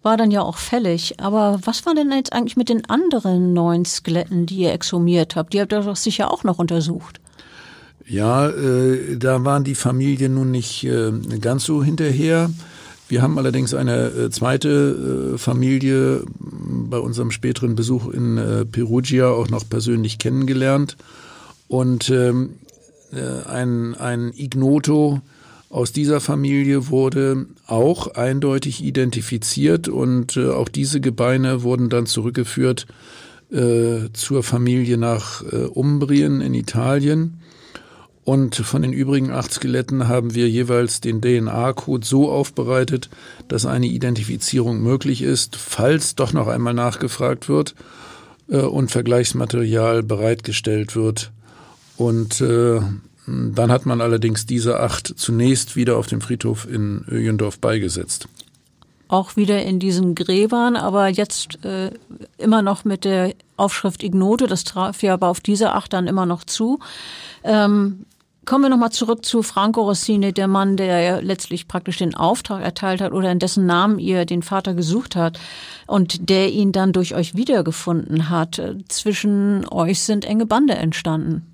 war 0.02 0.16
dann 0.16 0.30
ja 0.30 0.42
auch 0.42 0.56
fällig. 0.56 1.20
Aber 1.20 1.60
was 1.64 1.86
war 1.86 1.94
denn 1.94 2.10
jetzt 2.12 2.32
eigentlich 2.32 2.56
mit 2.56 2.68
den 2.68 2.88
anderen 2.88 3.52
neun 3.52 3.84
Skeletten, 3.84 4.46
die 4.46 4.58
ihr 4.58 4.72
exhumiert 4.72 5.36
habt? 5.36 5.52
Die 5.52 5.60
habt 5.60 5.72
ihr 5.72 5.80
doch 5.80 5.96
sicher 5.96 6.30
auch 6.30 6.44
noch 6.44 6.58
untersucht. 6.58 7.20
Ja, 8.06 8.48
äh, 8.48 9.16
da 9.16 9.44
waren 9.44 9.64
die 9.64 9.74
Familien 9.74 10.34
nun 10.34 10.50
nicht 10.50 10.84
äh, 10.84 11.12
ganz 11.40 11.64
so 11.64 11.82
hinterher. 11.82 12.50
Wir 13.08 13.22
haben 13.22 13.38
allerdings 13.38 13.74
eine 13.74 14.06
äh, 14.06 14.30
zweite 14.30 15.34
äh, 15.34 15.38
Familie 15.38 16.24
bei 16.40 16.98
unserem 16.98 17.30
späteren 17.30 17.74
Besuch 17.74 18.08
in 18.08 18.38
äh, 18.38 18.64
Perugia 18.64 19.28
auch 19.28 19.50
noch 19.50 19.68
persönlich 19.68 20.18
kennengelernt. 20.18 20.96
Und 21.68 22.10
ähm, 22.10 22.54
äh, 23.12 23.46
ein, 23.48 23.94
ein 23.94 24.32
Ignoto 24.34 25.20
aus 25.68 25.92
dieser 25.92 26.20
Familie 26.20 26.88
wurde 26.88 27.46
auch 27.66 28.08
eindeutig 28.14 28.84
identifiziert 28.84 29.88
und 29.88 30.36
äh, 30.36 30.50
auch 30.50 30.68
diese 30.68 31.00
Gebeine 31.00 31.62
wurden 31.62 31.88
dann 31.88 32.06
zurückgeführt 32.06 32.86
äh, 33.50 34.10
zur 34.12 34.42
Familie 34.42 34.98
nach 34.98 35.42
äh, 35.50 35.64
Umbrien 35.64 36.40
in 36.40 36.54
Italien. 36.54 37.38
Und 38.24 38.54
von 38.54 38.82
den 38.82 38.92
übrigen 38.92 39.32
acht 39.32 39.52
Skeletten 39.52 40.06
haben 40.06 40.34
wir 40.34 40.48
jeweils 40.48 41.00
den 41.00 41.20
DNA-Code 41.20 42.06
so 42.06 42.30
aufbereitet, 42.30 43.10
dass 43.48 43.66
eine 43.66 43.86
Identifizierung 43.86 44.80
möglich 44.80 45.22
ist, 45.22 45.56
falls 45.56 46.14
doch 46.14 46.32
noch 46.32 46.46
einmal 46.46 46.74
nachgefragt 46.74 47.48
wird 47.48 47.74
äh, 48.48 48.58
und 48.58 48.92
Vergleichsmaterial 48.92 50.04
bereitgestellt 50.04 50.94
wird. 50.94 51.32
Und 51.96 52.40
äh, 52.40 52.80
dann 53.26 53.72
hat 53.72 53.86
man 53.86 54.00
allerdings 54.00 54.46
diese 54.46 54.80
acht 54.80 55.12
zunächst 55.16 55.74
wieder 55.74 55.96
auf 55.96 56.06
dem 56.06 56.20
Friedhof 56.20 56.66
in 56.68 57.04
Öjendorf 57.08 57.58
beigesetzt. 57.58 58.28
Auch 59.08 59.36
wieder 59.36 59.62
in 59.62 59.78
diesen 59.78 60.14
Gräbern, 60.14 60.74
aber 60.74 61.08
jetzt 61.08 61.64
äh, 61.64 61.90
immer 62.38 62.62
noch 62.62 62.84
mit 62.84 63.04
der 63.04 63.34
Aufschrift 63.56 64.02
Ignote. 64.02 64.46
Das 64.46 64.64
traf 64.64 65.02
ja 65.02 65.14
aber 65.14 65.28
auf 65.28 65.40
diese 65.40 65.72
acht 65.72 65.92
dann 65.92 66.06
immer 66.06 66.24
noch 66.24 66.44
zu. 66.44 66.78
Ähm, 67.44 68.06
Kommen 68.44 68.64
wir 68.64 68.70
nochmal 68.70 68.90
zurück 68.90 69.24
zu 69.24 69.42
Franco 69.42 69.82
Rossini, 69.82 70.32
der 70.32 70.48
Mann, 70.48 70.76
der 70.76 71.00
ja 71.00 71.18
letztlich 71.20 71.68
praktisch 71.68 71.98
den 71.98 72.16
Auftrag 72.16 72.60
erteilt 72.62 73.00
hat 73.00 73.12
oder 73.12 73.30
in 73.30 73.38
dessen 73.38 73.66
Namen 73.66 74.00
ihr 74.00 74.24
den 74.24 74.42
Vater 74.42 74.74
gesucht 74.74 75.14
hat 75.14 75.38
und 75.86 76.28
der 76.28 76.50
ihn 76.50 76.72
dann 76.72 76.92
durch 76.92 77.14
euch 77.14 77.36
wiedergefunden 77.36 78.30
hat. 78.30 78.60
Zwischen 78.88 79.64
euch 79.68 80.00
sind 80.00 80.24
enge 80.24 80.46
Bande 80.46 80.74
entstanden. 80.74 81.46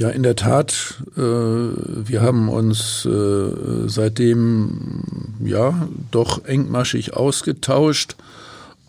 Ja, 0.00 0.08
in 0.08 0.22
der 0.22 0.34
Tat. 0.34 1.02
Äh, 1.14 1.20
wir 1.20 2.22
haben 2.22 2.48
uns 2.48 3.04
äh, 3.04 3.50
seitdem 3.86 5.04
ja 5.44 5.88
doch 6.10 6.46
engmaschig 6.46 7.14
ausgetauscht 7.14 8.16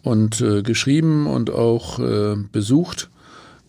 und 0.04 0.40
äh, 0.40 0.62
geschrieben 0.62 1.28
und 1.28 1.52
auch 1.52 2.00
äh, 2.00 2.36
besucht. 2.52 3.11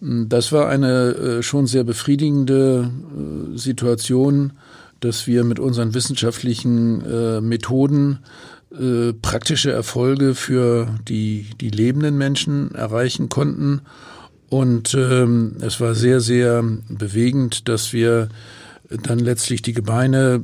Das 0.05 0.51
war 0.51 0.69
eine 0.69 1.11
äh, 1.11 1.43
schon 1.43 1.67
sehr 1.67 1.85
befriedigende 1.85 2.91
äh, 2.91 3.57
Situation, 3.57 4.53
dass 5.01 5.27
wir 5.27 5.45
mit 5.45 5.59
unseren 5.59 5.95
wissenschaftlichen 5.95 7.49
Methoden 7.49 8.21
praktische 9.21 9.73
Erfolge 9.73 10.37
für 10.37 10.95
die, 11.09 11.47
die 11.61 11.71
lebenden 11.71 12.17
Menschen 12.17 12.73
erreichen 12.73 13.29
konnten 13.29 13.81
und 14.53 14.93
ähm, 14.93 15.57
es 15.63 15.81
war 15.81 15.95
sehr, 15.95 16.21
sehr 16.21 16.63
bewegend, 16.91 17.71
dass 17.71 17.95
wir 17.95 18.29
dann 18.91 19.19
letztlich 19.19 19.63
die 19.63 19.73
Gebeine 19.73 20.43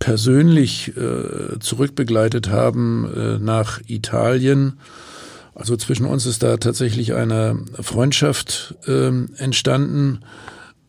persönlich 0.00 0.92
äh, 0.96 1.60
zurückbegleitet 1.60 2.50
haben 2.50 3.08
äh, 3.14 3.38
nach 3.38 3.80
Italien. 3.86 4.80
Also 5.56 5.74
zwischen 5.78 6.04
uns 6.04 6.26
ist 6.26 6.42
da 6.42 6.58
tatsächlich 6.58 7.14
eine 7.14 7.58
Freundschaft 7.80 8.74
äh, 8.86 9.08
entstanden. 9.38 10.20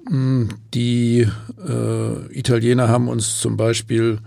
Hm, 0.10 0.50
die 0.74 1.26
äh, 1.66 2.38
Italiener 2.38 2.90
haben 2.90 3.08
uns 3.08 3.40
zum 3.40 3.56
Beispiel 3.56 4.20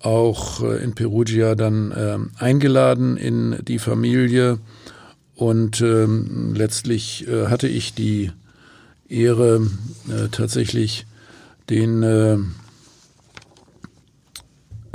auch 0.00 0.60
äh, 0.60 0.82
in 0.82 0.96
Perugia 0.96 1.54
dann 1.54 1.92
äh, 1.92 2.18
eingeladen 2.42 3.16
in 3.16 3.58
die 3.62 3.78
Familie 3.78 4.58
und 5.36 5.80
ähm, 5.82 6.54
letztlich 6.56 7.28
äh, 7.28 7.46
hatte 7.46 7.68
ich 7.68 7.94
die 7.94 8.32
Ehre, 9.08 9.70
äh, 10.08 10.28
tatsächlich 10.32 11.06
den 11.70 12.02
äh, 12.02 12.38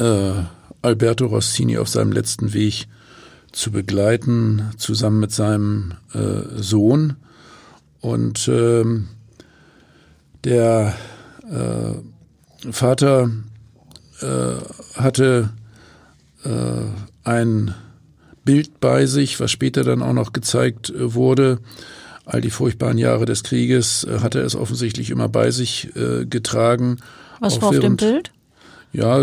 äh, 0.04 0.44
Alberto 0.82 1.28
Rossini 1.28 1.78
auf 1.78 1.88
seinem 1.88 2.12
letzten 2.12 2.52
Weg 2.52 2.88
zu 3.52 3.72
begleiten, 3.72 4.72
zusammen 4.78 5.20
mit 5.20 5.32
seinem 5.32 5.94
äh, 6.14 6.62
Sohn. 6.62 7.18
Und 8.00 8.48
ähm, 8.48 9.10
der 10.44 10.96
äh, 11.50 12.72
Vater 12.72 13.30
äh, 14.22 14.56
hatte 14.96 15.50
äh, 16.44 16.50
ein 17.24 17.76
Bild 18.44 18.80
bei 18.80 19.06
sich, 19.06 19.40
was 19.40 19.52
später 19.52 19.84
dann 19.84 20.02
auch 20.02 20.14
noch 20.14 20.34
gezeigt 20.34 20.90
äh, 20.90 21.14
wurde. 21.14 21.60
All 22.26 22.42
die 22.42 22.50
furchtbaren 22.50 22.98
Jahre 22.98 23.26
des 23.26 23.44
Krieges 23.44 24.04
äh, 24.04 24.20
hat 24.20 24.36
er 24.36 24.44
es 24.44 24.56
offensichtlich 24.56 25.10
immer 25.10 25.28
bei 25.30 25.52
sich 25.52 25.90
getragen. 26.30 26.98
Was 27.40 27.62
war 27.62 27.70
auf 27.70 27.80
dem 27.80 27.98
Bild? 27.98 28.32
Ja, 28.94 29.20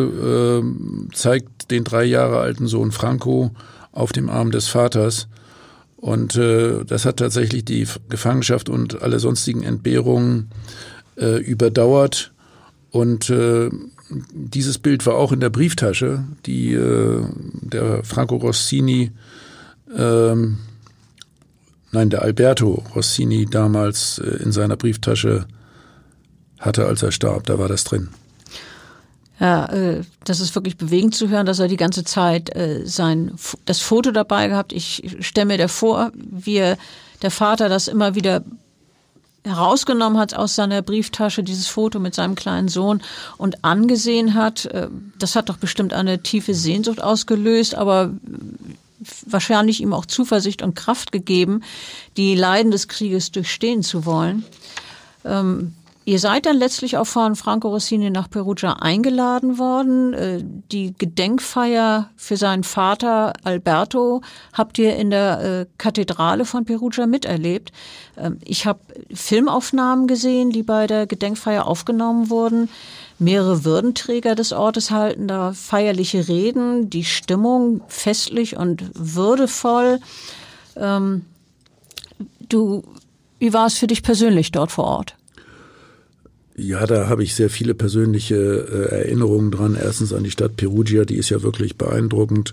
zeigt 1.13 1.71
den 1.71 1.85
drei 1.85 2.05
Jahre 2.05 2.39
alten 2.41 2.67
Sohn 2.67 2.91
Franco 2.91 3.53
auf 3.99 4.13
dem 4.13 4.31
Arm 4.31 4.51
des 4.51 4.69
Vaters. 4.69 5.29
Und 5.97 6.37
äh, 6.37 6.85
das 6.85 7.05
hat 7.05 7.17
tatsächlich 7.17 7.65
die 7.65 7.87
Gefangenschaft 8.09 8.69
und 8.69 9.03
alle 9.03 9.19
sonstigen 9.19 9.65
Entbehrungen 9.65 10.51
äh, 11.17 11.39
überdauert. 11.39 12.33
Und 12.91 13.29
äh, 13.31 13.69
dieses 14.33 14.79
Bild 14.79 15.05
war 15.07 15.17
auch 15.17 15.33
in 15.33 15.41
der 15.41 15.51
Brieftasche, 15.51 16.25
die 16.47 16.73
äh, 16.73 17.23
der 17.63 18.05
Franco 18.05 18.37
Rossini, 18.37 19.11
ähm, 19.97 20.59
nein, 21.91 22.11
der 22.11 22.23
Alberto 22.23 22.85
Rossini 22.95 23.47
damals 23.47 24.19
äh, 24.19 24.43
in 24.43 24.53
seiner 24.53 24.77
Brieftasche 24.77 25.47
hatte, 26.61 26.87
als 26.87 27.03
er 27.03 27.13
starb. 27.13 27.47
Da 27.47 27.59
war 27.59 27.69
das 27.69 27.85
drin. 27.85 28.09
Ja, 29.41 29.67
äh, 29.67 30.03
das 30.25 30.41
ist 30.41 30.55
wirklich 30.55 30.77
bewegend 30.77 31.15
zu 31.15 31.29
hören, 31.29 31.47
dass 31.47 31.61
er 31.61 31.69
die 31.69 31.77
ganze 31.77 32.05
Zeit 32.05 32.55
äh, 32.57 32.83
sein 32.85 33.33
das 33.67 33.81
Foto 33.81 34.11
dabei 34.11 34.49
gehabt. 34.49 34.73
Ich 34.73 35.17
stelle 35.21 35.47
mir 35.47 35.59
da 35.59 35.69
vor, 35.69 36.11
wie 36.15 36.75
der 37.23 37.31
Vater 37.31 37.69
das 37.69 37.89
immer 37.89 38.15
wieder 38.15 38.43
herausgenommen 39.45 40.19
hat 40.19 40.35
aus 40.35 40.55
seiner 40.55 40.83
Brieftasche, 40.83 41.43
dieses 41.43 41.69
Foto 41.69 42.01
mit 42.01 42.15
seinem 42.15 42.35
kleinen 42.35 42.69
Sohn 42.69 43.01
und 43.37 43.65
angesehen 43.65 44.35
hat. 44.35 44.67
Äh, 44.67 44.89
das 45.19 45.37
hat 45.37 45.49
doch 45.49 45.57
bestimmt 45.57 45.93
eine 45.93 46.23
tiefe 46.23 46.55
Sehnsucht 46.55 47.03
ausgelöst, 47.03 47.75
aber 47.75 48.13
wahrscheinlich 49.27 49.81
ihm 49.81 49.93
auch 49.93 50.07
Zuversicht 50.07 50.63
und 50.63 50.75
Kraft 50.75 51.13
gegeben, 51.13 51.63
die 52.17 52.35
Leiden 52.35 52.73
des 52.73 52.89
Krieges 52.89 53.31
durchstehen 53.31 53.83
zu 53.83 54.05
wollen. 54.05 54.45
Ähm, 55.25 55.75
Ihr 56.09 56.19
seid 56.19 56.47
dann 56.47 56.57
letztlich 56.57 56.97
auch 56.97 57.07
von 57.07 57.37
Franco 57.37 57.69
Rossini 57.69 58.09
nach 58.09 58.31
Perugia 58.31 58.73
eingeladen 58.81 59.59
worden. 59.59 60.15
Äh, 60.15 60.43
die 60.73 60.95
Gedenkfeier 60.97 62.09
für 62.17 62.39
seinen 62.39 62.65
Vater 62.65 63.35
Alberto 63.45 64.23
habt 64.55 64.79
ihr 64.79 64.97
in 64.97 65.11
der 65.11 65.43
äh, 65.43 65.67
Kathedrale 65.77 66.47
von 66.47 66.65
Perugia 66.65 67.07
miterlebt. 67.07 67.73
Ähm, 68.17 68.39
ich 68.43 68.65
habe 68.65 68.81
Filmaufnahmen 69.13 70.07
gesehen, 70.07 70.49
die 70.49 70.63
bei 70.63 70.87
der 70.87 71.07
Gedenkfeier 71.07 71.67
aufgenommen 71.67 72.31
wurden. 72.31 72.71
Mehrere 73.19 73.67
Würdenträger 73.67 74.35
des 74.35 74.55
Ortes 74.55 74.91
halten 74.91 75.29
da 75.29 75.53
feierliche 75.53 76.27
Reden, 76.27 76.89
die 76.89 77.05
Stimmung 77.05 77.83
festlich 77.87 78.57
und 78.57 78.83
würdevoll. 78.95 80.01
Ähm, 80.75 81.27
du, 82.49 82.83
wie 83.39 83.53
war 83.53 83.67
es 83.67 83.77
für 83.77 83.89
dich 83.89 84.03
persönlich 84.03 84.53
dort 84.53 84.73
vor 84.73 84.85
Ort? 84.87 85.18
Ja, 86.59 86.87
da 86.87 87.09
habe 87.09 87.23
ich 87.23 87.37
sehr 87.37 87.51
viele 87.51 87.73
persönliche 87.73 88.35
äh, 88.35 89.03
Erinnerungen 89.03 89.53
dran. 89.53 89.79
Erstens 89.81 90.13
an 90.13 90.25
die 90.25 90.33
Stadt 90.33 90.57
Perugia, 90.57 91.05
die 91.05 91.15
ist 91.15 91.31
ja 91.31 91.43
wirklich 91.43 91.77
beeindruckend. 91.77 92.53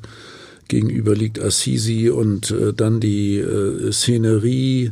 Gegenüber 0.67 1.15
liegt 1.15 1.41
Assisi 1.41 2.09
und 2.09 2.51
äh, 2.51 2.71
dann 2.71 2.99
die 2.99 3.37
äh, 3.39 3.91
Szenerie 3.91 4.91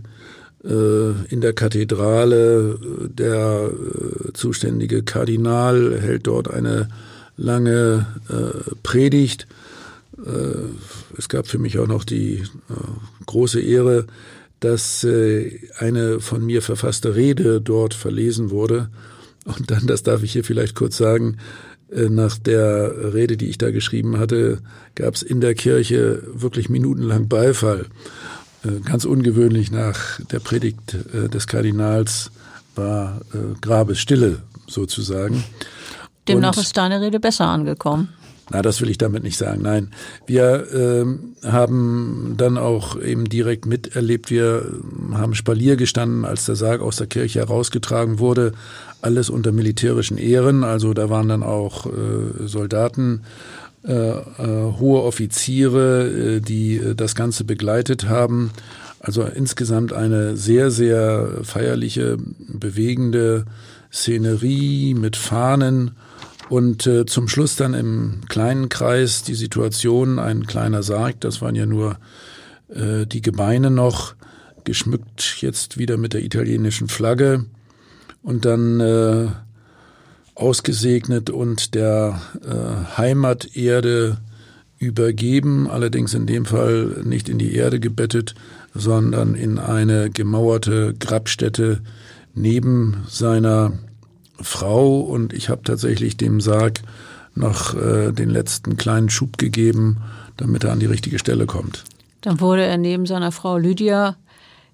äh, 0.63 1.11
in 1.29 1.41
der 1.41 1.53
Kathedrale. 1.53 2.79
Der 3.07 3.69
äh, 3.69 4.33
zuständige 4.33 5.03
Kardinal 5.03 5.99
hält 6.01 6.25
dort 6.25 6.49
eine 6.49 6.89
lange 7.37 8.07
äh, 8.29 8.75
Predigt. 8.81 9.47
es 11.17 11.27
gab 11.27 11.47
für 11.47 11.57
mich 11.57 11.79
auch 11.79 11.87
noch 11.87 12.03
die 12.03 12.43
große 13.25 13.59
Ehre, 13.59 14.05
dass 14.63 15.03
äh, 15.03 15.59
eine 15.77 16.21
von 16.21 16.45
mir 16.45 16.61
verfasste 16.61 17.15
Rede 17.15 17.59
dort 17.59 17.93
verlesen 17.93 18.49
wurde. 18.49 18.89
Und 19.43 19.71
dann, 19.71 19.87
das 19.87 20.03
darf 20.03 20.23
ich 20.23 20.31
hier 20.31 20.45
vielleicht 20.45 20.73
kurz 20.73 20.95
sagen, 20.95 21.37
äh, 21.91 22.07
nach 22.07 22.37
der 22.37 23.13
Rede, 23.13 23.35
die 23.35 23.49
ich 23.49 23.57
da 23.57 23.71
geschrieben 23.71 24.17
hatte, 24.17 24.59
gab 24.95 25.15
es 25.15 25.21
in 25.21 25.41
der 25.41 25.53
Kirche 25.53 26.23
wirklich 26.33 26.69
minutenlang 26.69 27.27
Beifall. 27.27 27.87
Äh, 28.63 28.79
ganz 28.85 29.03
ungewöhnlich 29.03 29.69
nach 29.69 30.21
der 30.31 30.39
Predigt 30.39 30.95
des 31.13 31.47
Kardinals 31.47 32.31
war 32.75 33.21
Grabesstille 33.61 34.41
sozusagen. 34.65 35.43
Demnach 36.27 36.57
ist 36.57 36.75
deine 36.77 37.01
Rede 37.01 37.19
besser 37.19 37.47
angekommen. 37.47 38.09
Na, 38.51 38.61
das 38.61 38.81
will 38.81 38.89
ich 38.89 38.97
damit 38.97 39.23
nicht 39.23 39.37
sagen. 39.37 39.61
Nein, 39.61 39.91
wir 40.25 40.67
ähm, 40.73 41.35
haben 41.43 42.35
dann 42.37 42.57
auch 42.57 42.99
eben 42.99 43.29
direkt 43.29 43.65
miterlebt. 43.65 44.29
Wir 44.29 44.65
haben 45.13 45.33
Spalier 45.33 45.77
gestanden, 45.77 46.25
als 46.25 46.45
der 46.45 46.55
Sarg 46.55 46.81
aus 46.81 46.97
der 46.97 47.07
Kirche 47.07 47.39
herausgetragen 47.39 48.19
wurde. 48.19 48.51
Alles 49.01 49.29
unter 49.29 49.51
militärischen 49.51 50.17
Ehren. 50.17 50.63
Also 50.63 50.93
da 50.93 51.09
waren 51.09 51.29
dann 51.29 51.43
auch 51.43 51.85
äh, 51.85 52.47
Soldaten, 52.47 53.21
äh, 53.85 53.91
äh, 53.91 54.73
hohe 54.79 55.03
Offiziere, 55.03 56.07
äh, 56.07 56.39
die 56.39 56.77
äh, 56.77 56.95
das 56.95 57.15
Ganze 57.15 57.43
begleitet 57.45 58.07
haben. 58.07 58.51
Also 58.99 59.23
insgesamt 59.23 59.91
eine 59.91 60.37
sehr, 60.37 60.71
sehr 60.71 61.39
feierliche, 61.43 62.17
bewegende 62.47 63.45
Szenerie 63.91 64.93
mit 64.93 65.17
Fahnen 65.17 65.91
und 66.49 66.87
äh, 66.87 67.05
zum 67.05 67.27
Schluss 67.27 67.55
dann 67.55 67.73
im 67.73 68.21
kleinen 68.29 68.69
Kreis 68.69 69.23
die 69.23 69.35
Situation, 69.35 70.19
ein 70.19 70.45
kleiner 70.45 70.83
Sarg, 70.83 71.19
das 71.21 71.41
waren 71.41 71.55
ja 71.55 71.65
nur 71.65 71.97
äh, 72.69 73.05
die 73.05 73.21
Gebeine 73.21 73.71
noch, 73.71 74.15
geschmückt 74.63 75.37
jetzt 75.41 75.77
wieder 75.77 75.97
mit 75.97 76.13
der 76.13 76.23
italienischen 76.23 76.87
Flagge. 76.87 77.45
Und 78.21 78.45
dann 78.45 78.79
äh, 78.79 79.27
ausgesegnet 80.35 81.29
und 81.29 81.75
der 81.75 82.21
äh, 82.41 82.97
Heimaterde 82.97 84.17
übergeben, 84.79 85.69
allerdings 85.69 86.13
in 86.13 86.25
dem 86.25 86.45
Fall 86.45 87.01
nicht 87.03 87.29
in 87.29 87.37
die 87.37 87.55
Erde 87.55 87.79
gebettet, 87.79 88.35
sondern 88.73 89.35
in 89.35 89.59
eine 89.59 90.09
gemauerte 90.09 90.93
Grabstätte 90.99 91.81
neben 92.33 93.03
seiner 93.07 93.73
Frau 94.41 94.99
und 94.99 95.33
ich 95.33 95.49
habe 95.49 95.63
tatsächlich 95.63 96.17
dem 96.17 96.41
Sarg 96.41 96.81
noch 97.35 97.75
äh, 97.75 98.11
den 98.11 98.29
letzten 98.29 98.77
kleinen 98.77 99.09
Schub 99.09 99.37
gegeben, 99.37 99.97
damit 100.37 100.63
er 100.63 100.71
an 100.71 100.79
die 100.79 100.85
richtige 100.85 101.19
Stelle 101.19 101.45
kommt. 101.45 101.83
Dann 102.21 102.39
wurde 102.39 102.63
er 102.63 102.77
neben 102.77 103.05
seiner 103.05 103.31
Frau 103.31 103.57
Lydia 103.57 104.15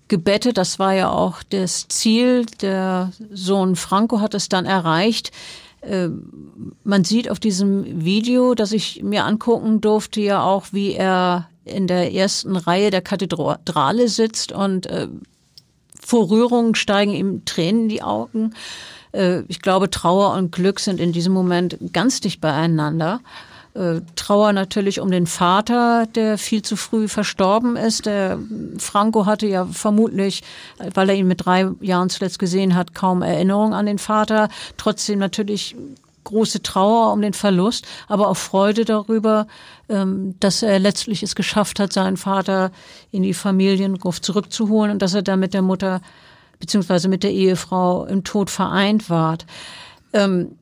gebettet. 0.07 0.57
Das 0.57 0.80
war 0.80 0.93
ja 0.93 1.10
auch 1.10 1.41
das 1.49 1.88
Ziel. 1.88 2.45
Der 2.62 3.12
Sohn 3.32 3.76
Franco 3.76 4.20
hat 4.20 4.34
es 4.34 4.49
dann 4.49 4.66
erreicht. 4.66 5.32
Äh, 5.82 6.10
man 6.84 7.03
sieht 7.03 7.30
auf 7.30 7.39
diesem 7.39 8.03
Video, 8.03 8.53
das 8.55 8.72
ich 8.72 9.01
mir 9.03 9.26
angucken 9.26 9.82
durfte, 9.82 10.22
ja 10.22 10.43
auch, 10.43 10.68
wie 10.72 10.93
er 10.93 11.49
in 11.64 11.88
der 11.88 12.14
ersten 12.14 12.55
Reihe 12.55 12.91
der 12.91 13.01
Kathedrale 13.01 14.10
sitzt 14.10 14.51
und 14.51 14.88
äh, 14.88 15.07
vor 16.01 16.30
Rührung 16.30 16.76
steigen 16.76 17.14
ihm 17.14 17.45
Tränen 17.45 17.84
in 17.84 17.89
die 17.89 18.01
Augen. 18.01 18.53
Äh, 19.12 19.41
ich 19.47 19.62
glaube, 19.62 19.89
Trauer 19.89 20.34
und 20.34 20.51
Glück 20.51 20.80
sind 20.80 20.99
in 20.99 21.12
diesem 21.12 21.34
Moment 21.34 21.78
ganz 21.93 22.22
dicht 22.22 22.41
beieinander. 22.41 23.22
Äh, 23.74 24.01
Trauer 24.16 24.51
natürlich 24.53 24.99
um 24.99 25.12
den 25.12 25.28
Vater, 25.28 26.07
der 26.16 26.38
viel 26.38 26.62
zu 26.62 26.76
früh 26.76 27.07
verstorben 27.07 27.76
ist. 27.76 28.05
Der 28.05 28.39
Franco 28.78 29.26
hatte 29.26 29.47
ja 29.47 29.66
vermutlich, 29.66 30.43
weil 30.93 31.10
er 31.10 31.16
ihn 31.16 31.28
mit 31.28 31.45
drei 31.45 31.70
Jahren 31.82 32.10
zuletzt 32.10 32.39
gesehen 32.39 32.76
hat, 32.76 32.95
kaum 32.95 33.22
Erinnerung 33.22 33.74
an 33.74 33.86
den 33.86 33.99
Vater. 33.99 34.49
Trotzdem 34.78 35.20
natürlich 35.20 35.76
große 36.24 36.62
Trauer 36.62 37.14
um 37.14 37.22
den 37.22 37.34
Verlust, 37.34 37.86
aber 38.07 38.28
auch 38.28 38.38
Freude 38.38 38.86
darüber, 38.86 39.47
ähm, 39.88 40.36
dass 40.39 40.62
er 40.62 40.80
letztlich 40.80 41.24
es 41.24 41.36
geschafft 41.36 41.80
hat, 41.80 41.93
seinen 41.93 42.18
Vater 42.18 42.72
in 43.12 43.24
die 43.24 43.34
Familiengruft 43.34 44.24
zurückzuholen 44.24 44.91
und 44.91 45.01
dass 45.01 45.14
er 45.14 45.22
dann 45.22 45.39
mit 45.39 45.53
der 45.53 45.62
Mutter 45.62 46.01
beziehungsweise 46.60 47.07
mit 47.07 47.24
der 47.24 47.32
Ehefrau 47.32 48.05
im 48.05 48.24
Tod 48.24 48.49
vereint 48.49 49.10
wart. 49.10 49.45
Ähm, 50.14 50.57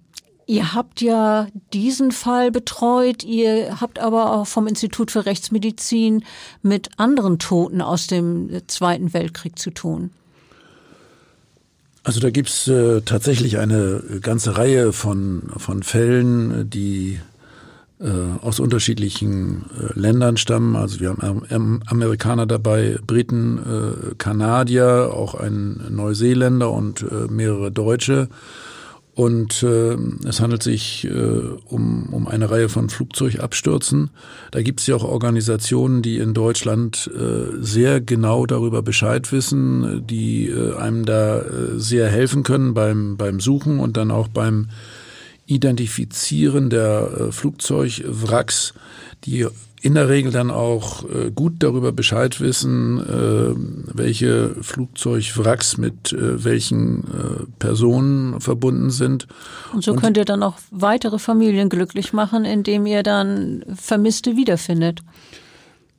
ihr 0.45 0.73
habt 0.73 1.01
ja 1.01 1.47
diesen 1.73 2.11
Fall 2.11 2.51
betreut, 2.51 3.23
ihr 3.23 3.81
habt 3.81 3.99
aber 3.99 4.33
auch 4.33 4.47
vom 4.47 4.67
Institut 4.67 5.11
für 5.11 5.25
Rechtsmedizin 5.25 6.23
mit 6.61 6.89
anderen 6.97 7.39
Toten 7.39 7.81
aus 7.81 8.07
dem 8.07 8.61
Zweiten 8.67 9.13
Weltkrieg 9.13 9.59
zu 9.59 9.71
tun. 9.71 10.11
Also 12.03 12.21
da 12.21 12.29
gibt's 12.29 12.69
äh, 12.69 13.01
tatsächlich 13.01 13.57
eine 13.57 14.01
ganze 14.21 14.57
Reihe 14.57 14.93
von, 14.93 15.51
von 15.57 15.83
Fällen, 15.83 16.69
die 16.69 17.19
aus 17.99 18.59
unterschiedlichen 18.59 19.65
äh, 19.75 19.99
Ländern 19.99 20.37
stammen. 20.37 20.75
Also 20.75 20.99
wir 20.99 21.09
haben 21.09 21.81
Amerikaner 21.87 22.45
dabei, 22.45 22.99
Briten, 23.05 23.57
äh, 23.57 24.15
Kanadier, 24.17 25.11
auch 25.13 25.33
ein 25.33 25.81
Neuseeländer 25.89 26.71
und 26.71 27.05
mehrere 27.31 27.71
Deutsche. 27.71 28.29
Und 29.17 29.63
äh, 29.63 29.97
es 30.27 30.41
handelt 30.41 30.61
sich 30.61 31.05
äh, 31.05 31.09
um, 31.09 32.13
um 32.13 32.27
eine 32.27 32.51
Reihe 32.51 32.69
von 32.69 32.87
Flugzeugabstürzen. 32.87 34.11
Da 34.51 34.61
gibt 34.61 34.79
es 34.79 34.85
ja 34.85 34.95
auch 34.95 35.03
Organisationen, 35.03 36.03
die 36.03 36.19
in 36.19 36.35
Deutschland 36.35 37.09
äh, 37.15 37.57
sehr 37.59 37.99
genau 37.99 38.45
darüber 38.45 38.83
Bescheid 38.83 39.31
wissen, 39.31 40.05
die 40.05 40.49
äh, 40.49 40.75
einem 40.75 41.03
da 41.03 41.39
äh, 41.39 41.43
sehr 41.77 42.09
helfen 42.09 42.43
können 42.43 42.75
beim, 42.75 43.17
beim 43.17 43.39
Suchen 43.39 43.79
und 43.79 43.97
dann 43.97 44.11
auch 44.11 44.27
beim 44.27 44.67
Identifizieren 45.47 46.69
der 46.69 47.09
äh, 47.29 47.31
Flugzeugwracks, 47.31 48.73
die 49.23 49.47
in 49.81 49.93
der 49.93 50.09
Regel 50.09 50.31
dann 50.31 50.51
auch 50.51 51.09
äh, 51.09 51.31
gut 51.31 51.55
darüber 51.59 51.91
Bescheid 51.91 52.41
wissen, 52.41 52.99
äh, 52.99 53.53
welche 53.95 54.55
Flugzeugwracks 54.61 55.77
mit 55.77 56.11
äh, 56.11 56.43
welchen 56.43 57.03
Personen 57.59 58.41
verbunden 58.41 58.89
sind. 58.89 59.27
Und 59.71 59.83
so 59.83 59.91
Und, 59.91 60.01
könnt 60.01 60.17
ihr 60.17 60.25
dann 60.25 60.43
auch 60.43 60.57
weitere 60.71 61.19
Familien 61.19 61.69
glücklich 61.69 62.11
machen, 62.11 62.43
indem 62.43 62.85
ihr 62.85 63.03
dann 63.03 63.63
Vermisste 63.75 64.35
wiederfindet. 64.35 65.01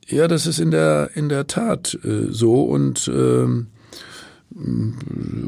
Ja, 0.07 0.27
das 0.27 0.45
ist 0.45 0.59
in 0.59 0.71
der 0.71 1.11
in 1.15 1.29
der 1.29 1.47
Tat 1.47 1.97
so 2.29 2.63
und 2.63 3.07
äh, 3.07 3.45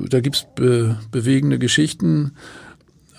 da 0.09 0.19
gibt's 0.19 0.45
be 0.55 0.97
bewegende 1.11 1.59
Geschichten. 1.59 2.33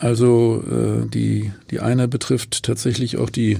Also 0.02 0.64
äh, 0.68 1.06
die 1.06 1.52
die 1.70 1.78
eine 1.78 2.08
betrifft 2.08 2.64
tatsächlich 2.64 3.18
auch 3.18 3.30
die 3.30 3.58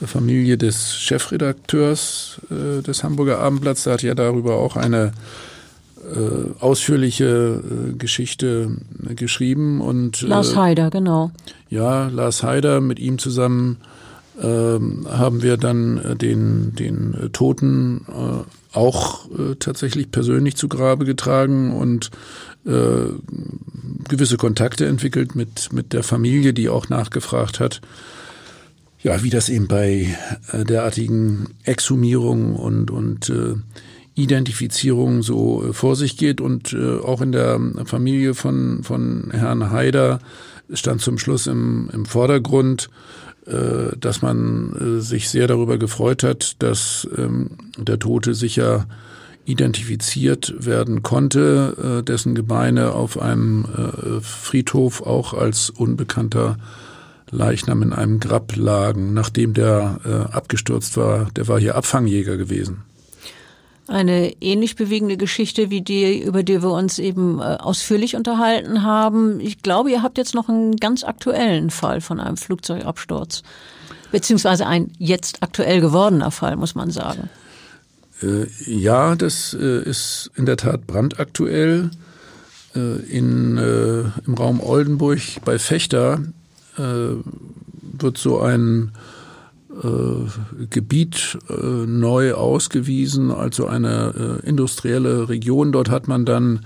Familie 0.00 0.56
des 0.56 0.94
Chefredakteurs 0.94 2.40
äh, 2.48 2.80
des 2.80 3.02
Hamburger 3.02 3.40
Abendblatts. 3.40 3.82
Der 3.82 3.94
hat 3.94 4.02
ja 4.02 4.14
darüber 4.14 4.56
auch 4.56 4.76
eine 4.76 5.12
äh, 6.04 6.60
ausführliche 6.60 7.60
äh, 7.60 7.92
Geschichte 7.94 8.76
geschrieben 9.16 9.80
und 9.80 10.22
äh, 10.22 10.26
Lars 10.26 10.54
Haider, 10.54 10.90
genau. 10.90 11.32
Ja, 11.70 12.06
Lars 12.06 12.44
Haider 12.44 12.80
mit 12.80 13.00
ihm 13.00 13.18
zusammen 13.18 13.78
ähm, 14.40 15.08
haben 15.10 15.42
wir 15.42 15.56
dann 15.56 15.98
äh, 15.98 16.14
den 16.14 16.76
den 16.76 17.30
Toten 17.32 18.06
äh, 18.08 18.76
auch 18.76 19.26
tatsächlich 19.60 20.10
persönlich 20.10 20.56
zu 20.56 20.66
Grabe 20.66 21.04
getragen 21.04 21.72
und 21.72 22.10
gewisse 22.64 24.36
Kontakte 24.38 24.86
entwickelt 24.86 25.34
mit 25.34 25.72
mit 25.72 25.92
der 25.92 26.02
Familie, 26.02 26.54
die 26.54 26.70
auch 26.70 26.88
nachgefragt 26.88 27.60
hat 27.60 27.82
ja, 29.04 29.22
wie 29.22 29.30
das 29.30 29.50
eben 29.50 29.68
bei 29.68 30.16
äh, 30.50 30.64
derartigen 30.64 31.50
Exhumierungen 31.62 32.56
und, 32.56 32.90
und 32.90 33.28
äh, 33.28 33.54
Identifizierung 34.14 35.22
so 35.22 35.62
äh, 35.62 35.72
vor 35.74 35.94
sich 35.94 36.16
geht. 36.16 36.40
Und 36.40 36.72
äh, 36.72 36.98
auch 36.98 37.20
in 37.20 37.30
der 37.30 37.60
Familie 37.84 38.34
von, 38.34 38.82
von 38.82 39.28
Herrn 39.30 39.70
Haider 39.70 40.20
stand 40.72 41.02
zum 41.02 41.18
Schluss 41.18 41.46
im, 41.46 41.90
im 41.92 42.06
Vordergrund, 42.06 42.88
äh, 43.46 43.94
dass 43.98 44.22
man 44.22 44.72
äh, 44.72 45.00
sich 45.02 45.28
sehr 45.28 45.48
darüber 45.48 45.76
gefreut 45.76 46.22
hat, 46.22 46.62
dass 46.62 47.06
ähm, 47.16 47.50
der 47.76 47.98
Tote 47.98 48.34
sicher 48.34 48.88
identifiziert 49.46 50.54
werden 50.58 51.02
konnte, 51.02 52.00
äh, 52.00 52.02
dessen 52.02 52.34
Gebeine 52.34 52.92
auf 52.92 53.20
einem 53.20 53.64
äh, 53.64 54.20
Friedhof 54.20 55.02
auch 55.02 55.34
als 55.34 55.70
unbekannter 55.70 56.56
Leichnam 57.30 57.82
in 57.82 57.92
einem 57.92 58.20
Grab 58.20 58.56
lagen, 58.56 59.12
nachdem 59.12 59.54
der 59.54 60.00
äh, 60.04 60.34
abgestürzt 60.34 60.96
war. 60.96 61.28
Der 61.36 61.48
war 61.48 61.58
hier 61.58 61.74
Abfangjäger 61.74 62.36
gewesen. 62.36 62.84
Eine 63.86 64.32
ähnlich 64.40 64.76
bewegende 64.76 65.18
Geschichte 65.18 65.68
wie 65.68 65.82
die, 65.82 66.22
über 66.22 66.42
die 66.42 66.62
wir 66.62 66.70
uns 66.70 66.98
eben 66.98 67.42
ausführlich 67.42 68.16
unterhalten 68.16 68.82
haben. 68.82 69.40
Ich 69.40 69.60
glaube, 69.60 69.90
ihr 69.90 70.02
habt 70.02 70.16
jetzt 70.16 70.34
noch 70.34 70.48
einen 70.48 70.76
ganz 70.76 71.04
aktuellen 71.04 71.68
Fall 71.68 72.00
von 72.00 72.18
einem 72.18 72.38
Flugzeugabsturz. 72.38 73.42
Beziehungsweise 74.10 74.66
ein 74.66 74.90
jetzt 74.98 75.42
aktuell 75.42 75.82
gewordener 75.82 76.30
Fall, 76.30 76.56
muss 76.56 76.74
man 76.74 76.90
sagen. 76.90 77.28
Äh, 78.22 78.46
ja, 78.66 79.16
das 79.16 79.54
äh, 79.54 79.82
ist 79.82 80.30
in 80.34 80.46
der 80.46 80.56
Tat 80.56 80.86
brandaktuell. 80.86 81.90
Äh, 82.74 82.96
in, 83.10 83.58
Im 84.26 84.34
Raum 84.34 84.60
Oldenburg 84.60 85.20
bei 85.44 85.58
Fechter 85.58 86.20
wird 86.76 88.18
so 88.18 88.40
ein 88.40 88.90
äh, 89.82 90.66
Gebiet 90.70 91.38
äh, 91.48 91.86
neu 91.86 92.34
ausgewiesen, 92.34 93.30
also 93.30 93.66
eine 93.66 94.40
äh, 94.42 94.46
industrielle 94.46 95.28
Region. 95.28 95.72
Dort 95.72 95.90
hat 95.90 96.08
man 96.08 96.24
dann 96.24 96.60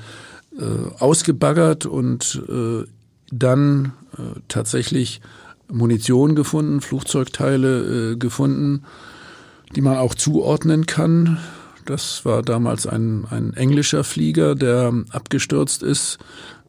ausgebaggert 0.98 1.86
und 1.86 2.42
dann 3.30 3.92
tatsächlich 4.48 5.20
Munition 5.70 6.34
gefunden, 6.34 6.80
Flugzeugteile 6.80 8.16
gefunden, 8.18 8.82
die 9.74 9.80
man 9.80 9.96
auch 9.96 10.14
zuordnen 10.14 10.86
kann. 10.86 11.38
Das 11.84 12.24
war 12.24 12.42
damals 12.42 12.86
ein, 12.86 13.26
ein 13.30 13.54
englischer 13.54 14.04
Flieger, 14.04 14.54
der 14.54 14.92
abgestürzt 15.10 15.82
ist 15.82 16.18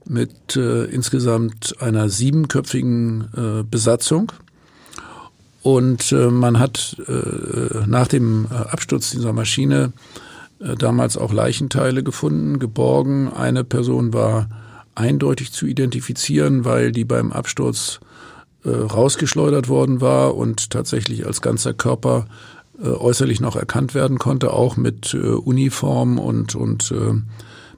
mit 0.05 0.55
äh, 0.55 0.85
insgesamt 0.85 1.75
einer 1.81 2.09
siebenköpfigen 2.09 3.27
äh, 3.35 3.63
Besatzung. 3.63 4.31
Und 5.61 6.11
äh, 6.11 6.29
man 6.29 6.57
hat 6.57 6.95
äh, 7.07 7.85
nach 7.85 8.07
dem 8.07 8.47
äh, 8.49 8.55
Absturz 8.55 9.11
dieser 9.11 9.33
Maschine 9.33 9.91
äh, 10.59 10.75
damals 10.75 11.17
auch 11.17 11.33
Leichenteile 11.33 12.01
gefunden, 12.01 12.59
geborgen. 12.59 13.31
Eine 13.31 13.63
Person 13.63 14.13
war 14.13 14.49
eindeutig 14.95 15.51
zu 15.51 15.65
identifizieren, 15.65 16.65
weil 16.65 16.91
die 16.91 17.05
beim 17.05 17.31
Absturz 17.31 17.99
rausgeschleudert 18.65 19.69
worden 19.69 20.01
war 20.01 20.35
und 20.35 20.69
tatsächlich 20.69 21.25
als 21.25 21.41
ganzer 21.41 21.73
Körper 21.73 22.25
äußerlich 22.87 23.41
noch 23.41 23.55
erkannt 23.55 23.93
werden 23.93 24.19
konnte, 24.19 24.53
auch 24.53 24.77
mit 24.77 25.13
äh, 25.13 25.17
Uniform 25.17 26.19
und, 26.19 26.55
und 26.55 26.91
äh, 26.91 27.13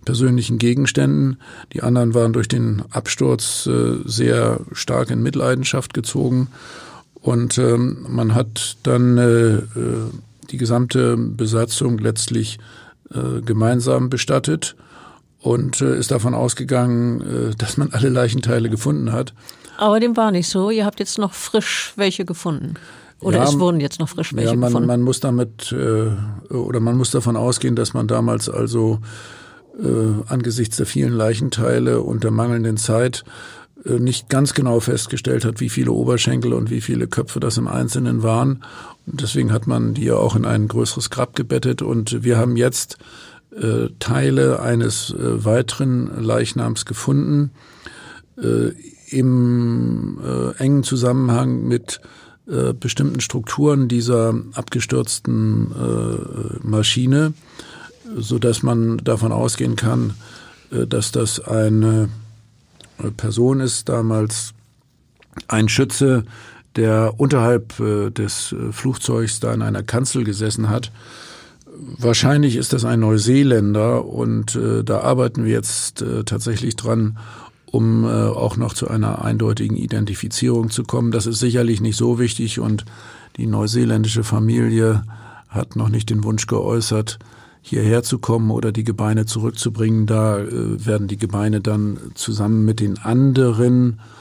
persönlichen 0.05 0.57
Gegenständen. 0.57 1.37
Die 1.73 1.83
anderen 1.83 2.13
waren 2.13 2.33
durch 2.33 2.47
den 2.47 2.83
Absturz 2.91 3.67
äh, 3.67 3.97
sehr 4.05 4.61
stark 4.71 5.09
in 5.09 5.21
Mitleidenschaft 5.23 5.93
gezogen. 5.93 6.47
Und 7.13 7.57
ähm, 7.57 8.05
man 8.09 8.33
hat 8.33 8.77
dann 8.83 9.17
äh, 9.17 9.55
äh 9.55 9.63
die 10.49 10.57
gesamte 10.57 11.15
Besatzung 11.15 11.97
letztlich 11.97 12.59
äh, 13.13 13.41
gemeinsam 13.41 14.09
bestattet 14.09 14.75
und 15.39 15.79
äh, 15.81 15.97
ist 15.97 16.11
davon 16.11 16.33
ausgegangen, 16.33 17.21
äh, 17.21 17.55
dass 17.55 17.77
man 17.77 17.91
alle 17.91 18.09
Leichenteile 18.09 18.69
gefunden 18.69 19.13
hat. 19.13 19.33
Aber 19.77 19.99
dem 19.99 20.17
war 20.17 20.31
nicht 20.31 20.49
so. 20.49 20.69
Ihr 20.69 20.85
habt 20.85 20.99
jetzt 20.99 21.17
noch 21.17 21.33
frisch 21.33 21.93
welche 21.95 22.25
gefunden. 22.25 22.73
Oder 23.21 23.37
ja, 23.39 23.43
es 23.43 23.59
wurden 23.59 23.79
jetzt 23.79 23.99
noch 23.99 24.09
frisch 24.09 24.33
welche 24.33 24.51
ja, 24.51 24.55
man, 24.55 24.69
gefunden. 24.69 24.87
Man 24.87 25.01
muss 25.01 25.19
damit 25.19 25.71
äh, 25.71 26.53
oder 26.53 26.79
man 26.79 26.97
muss 26.97 27.11
davon 27.11 27.37
ausgehen, 27.37 27.75
dass 27.75 27.93
man 27.93 28.07
damals 28.07 28.49
also 28.49 28.99
äh, 29.79 30.27
angesichts 30.27 30.77
der 30.77 30.85
vielen 30.85 31.13
Leichenteile 31.13 32.01
und 32.01 32.23
der 32.23 32.31
mangelnden 32.31 32.77
Zeit 32.77 33.23
äh, 33.85 33.99
nicht 33.99 34.29
ganz 34.29 34.53
genau 34.53 34.79
festgestellt 34.79 35.45
hat, 35.45 35.59
wie 35.59 35.69
viele 35.69 35.91
Oberschenkel 35.91 36.53
und 36.53 36.69
wie 36.69 36.81
viele 36.81 37.07
Köpfe 37.07 37.39
das 37.39 37.57
im 37.57 37.67
Einzelnen 37.67 38.23
waren. 38.23 38.63
Und 39.05 39.21
deswegen 39.21 39.51
hat 39.51 39.67
man 39.67 39.93
die 39.93 40.05
ja 40.05 40.15
auch 40.15 40.35
in 40.35 40.45
ein 40.45 40.67
größeres 40.67 41.09
Grab 41.09 41.35
gebettet. 41.35 41.81
Und 41.81 42.23
wir 42.23 42.37
haben 42.37 42.57
jetzt 42.57 42.97
äh, 43.55 43.89
Teile 43.99 44.61
eines 44.61 45.11
äh, 45.11 45.45
weiteren 45.45 46.23
Leichnams 46.23 46.85
gefunden 46.85 47.51
äh, 48.37 48.71
im 49.09 50.19
äh, 50.23 50.57
engen 50.57 50.83
Zusammenhang 50.83 51.63
mit 51.67 52.01
äh, 52.47 52.73
bestimmten 52.73 53.19
Strukturen 53.19 53.87
dieser 53.87 54.33
abgestürzten 54.53 55.71
äh, 55.71 56.67
Maschine 56.67 57.33
so 58.17 58.39
dass 58.39 58.63
man 58.63 58.97
davon 58.97 59.31
ausgehen 59.31 59.75
kann, 59.75 60.15
äh, 60.71 60.87
dass 60.87 61.11
das 61.11 61.39
eine 61.39 62.09
Person 63.17 63.59
ist, 63.61 63.89
damals 63.89 64.53
ein 65.47 65.69
Schütze, 65.69 66.23
der 66.75 67.15
unterhalb 67.17 67.79
äh, 67.79 68.11
des 68.11 68.51
äh, 68.51 68.71
Flugzeugs 68.71 69.39
da 69.39 69.53
in 69.53 69.61
einer 69.61 69.83
Kanzel 69.83 70.23
gesessen 70.23 70.69
hat. 70.69 70.91
Wahrscheinlich 71.97 72.57
ist 72.57 72.73
das 72.73 72.85
ein 72.85 72.99
Neuseeländer 72.99 74.05
und 74.05 74.59
da 74.83 74.99
arbeiten 74.99 75.45
wir 75.45 75.53
jetzt 75.53 76.03
tatsächlich 76.25 76.75
dran, 76.75 77.17
um 77.71 78.05
auch 78.05 78.57
noch 78.57 78.73
zu 78.73 78.89
einer 78.89 79.23
eindeutigen 79.23 79.77
Identifizierung 79.77 80.69
zu 80.69 80.83
kommen. 80.83 81.11
Das 81.11 81.25
ist 81.25 81.39
sicherlich 81.39 81.79
nicht 81.79 81.97
so 81.97 82.19
wichtig 82.19 82.59
und 82.59 82.85
die 83.37 83.47
neuseeländische 83.47 84.23
Familie 84.23 85.03
hat 85.47 85.75
noch 85.75 85.89
nicht 85.89 86.09
den 86.09 86.23
Wunsch 86.23 86.47
geäußert, 86.47 87.19
hierher 87.61 88.03
zu 88.03 88.19
kommen 88.19 88.51
oder 88.51 88.71
die 88.71 88.83
Gebeine 88.83 89.25
zurückzubringen. 89.25 90.05
Da 90.05 90.39
äh, 90.39 90.85
werden 90.85 91.07
die 91.07 91.17
Gebeine 91.17 91.61
dann 91.61 91.97
zusammen 92.15 92.65
mit 92.65 92.79
den 92.79 92.97
anderen 92.97 93.93
äh, 93.93 94.20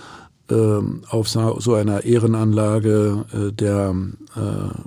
auf 0.53 1.29
so, 1.29 1.75
einer 1.75 2.05
Ehrenanlage 2.05 3.25
äh, 3.33 3.53
der 3.53 3.95
äh, 4.37 4.41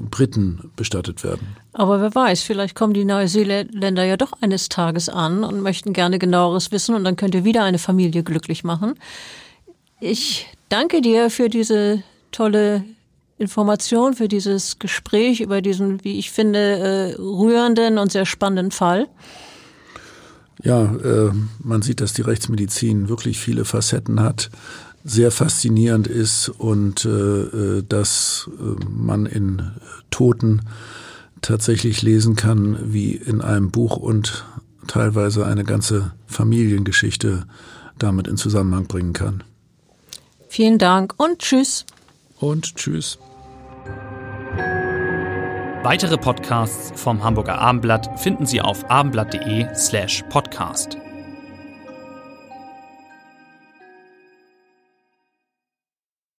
Briten 0.09 0.72
bestattet 0.76 1.24
werden. 1.24 1.55
Aber 1.74 2.01
wer 2.01 2.14
weiß, 2.14 2.41
vielleicht 2.41 2.76
kommen 2.76 2.93
die 2.93 3.05
Neuseeländer 3.05 4.03
ja 4.03 4.18
doch 4.18 4.34
eines 4.41 4.70
Tages 4.70 5.09
an 5.09 5.43
und 5.43 5.61
möchten 5.61 5.93
gerne 5.93 6.20
genaueres 6.20 6.72
wissen 6.72 6.95
und 6.95 7.03
dann 7.03 7.16
könnt 7.16 7.36
ihr 7.36 7.43
wieder 7.43 7.64
eine 7.64 7.80
Familie 7.80 8.24
glücklich 8.24 8.64
machen. 8.64 8.95
Ich 9.99 10.47
danke 10.70 11.01
dir 11.01 11.30
für 11.30 11.49
diese 11.49 12.03
tolle 12.32 12.84
Information, 13.38 14.14
für 14.14 14.28
dieses 14.28 14.80
Gespräch 14.80 15.41
über 15.41 15.61
diesen, 15.61 16.03
wie 16.03 16.20
ich 16.20 16.32
finde, 16.32 16.59
äh, 16.59 17.22
rührenden 17.22 17.97
und 17.97 18.11
sehr 18.11 18.26
spannenden 18.26 18.72
Fall. 18.72 19.07
Ja, 20.61 20.95
man 21.59 21.82
sieht, 21.82 21.99
dass 21.99 22.14
die 22.14 22.22
Rechtsmedizin 22.22 23.09
wirklich 23.09 23.38
viele 23.39 23.66
Facetten 23.66 24.22
hat, 24.22 24.49
sehr 25.04 25.32
faszinierend 25.32 26.08
ist 26.08 26.49
und 26.49 27.06
äh, 27.06 27.10
äh 27.10 27.84
dass 27.88 28.49
äh, 28.60 28.86
man 28.89 29.26
in 29.26 29.72
Toten 30.12 30.62
tatsächlich 31.41 32.01
lesen 32.01 32.36
kann, 32.36 32.93
wie 32.93 33.12
in 33.12 33.41
einem 33.41 33.72
Buch 33.72 33.97
und 33.97 34.45
teilweise 34.88 35.45
eine 35.45 35.64
ganze 35.64 36.14
Familiengeschichte 36.26 37.45
damit 37.99 38.28
in 38.28 38.38
Zusammenhang 38.38 38.86
bringen 38.88 39.14
kann. 39.14 39.43
Vielen 40.47 40.78
Dank 40.78 41.14
und 41.18 41.39
tschüss. 41.39 41.86
Und 42.39 42.76
tschüss. 42.76 43.18
Weitere 45.84 46.18
Podcasts 46.18 46.93
vom 46.95 47.24
Hamburger 47.24 47.60
Abendblatt 47.60 48.20
finden 48.20 48.45
Sie 48.45 48.62
auf 48.62 48.89
abendblatt.de 48.89 49.68
slash 49.76 50.24
podcast. 50.30 50.97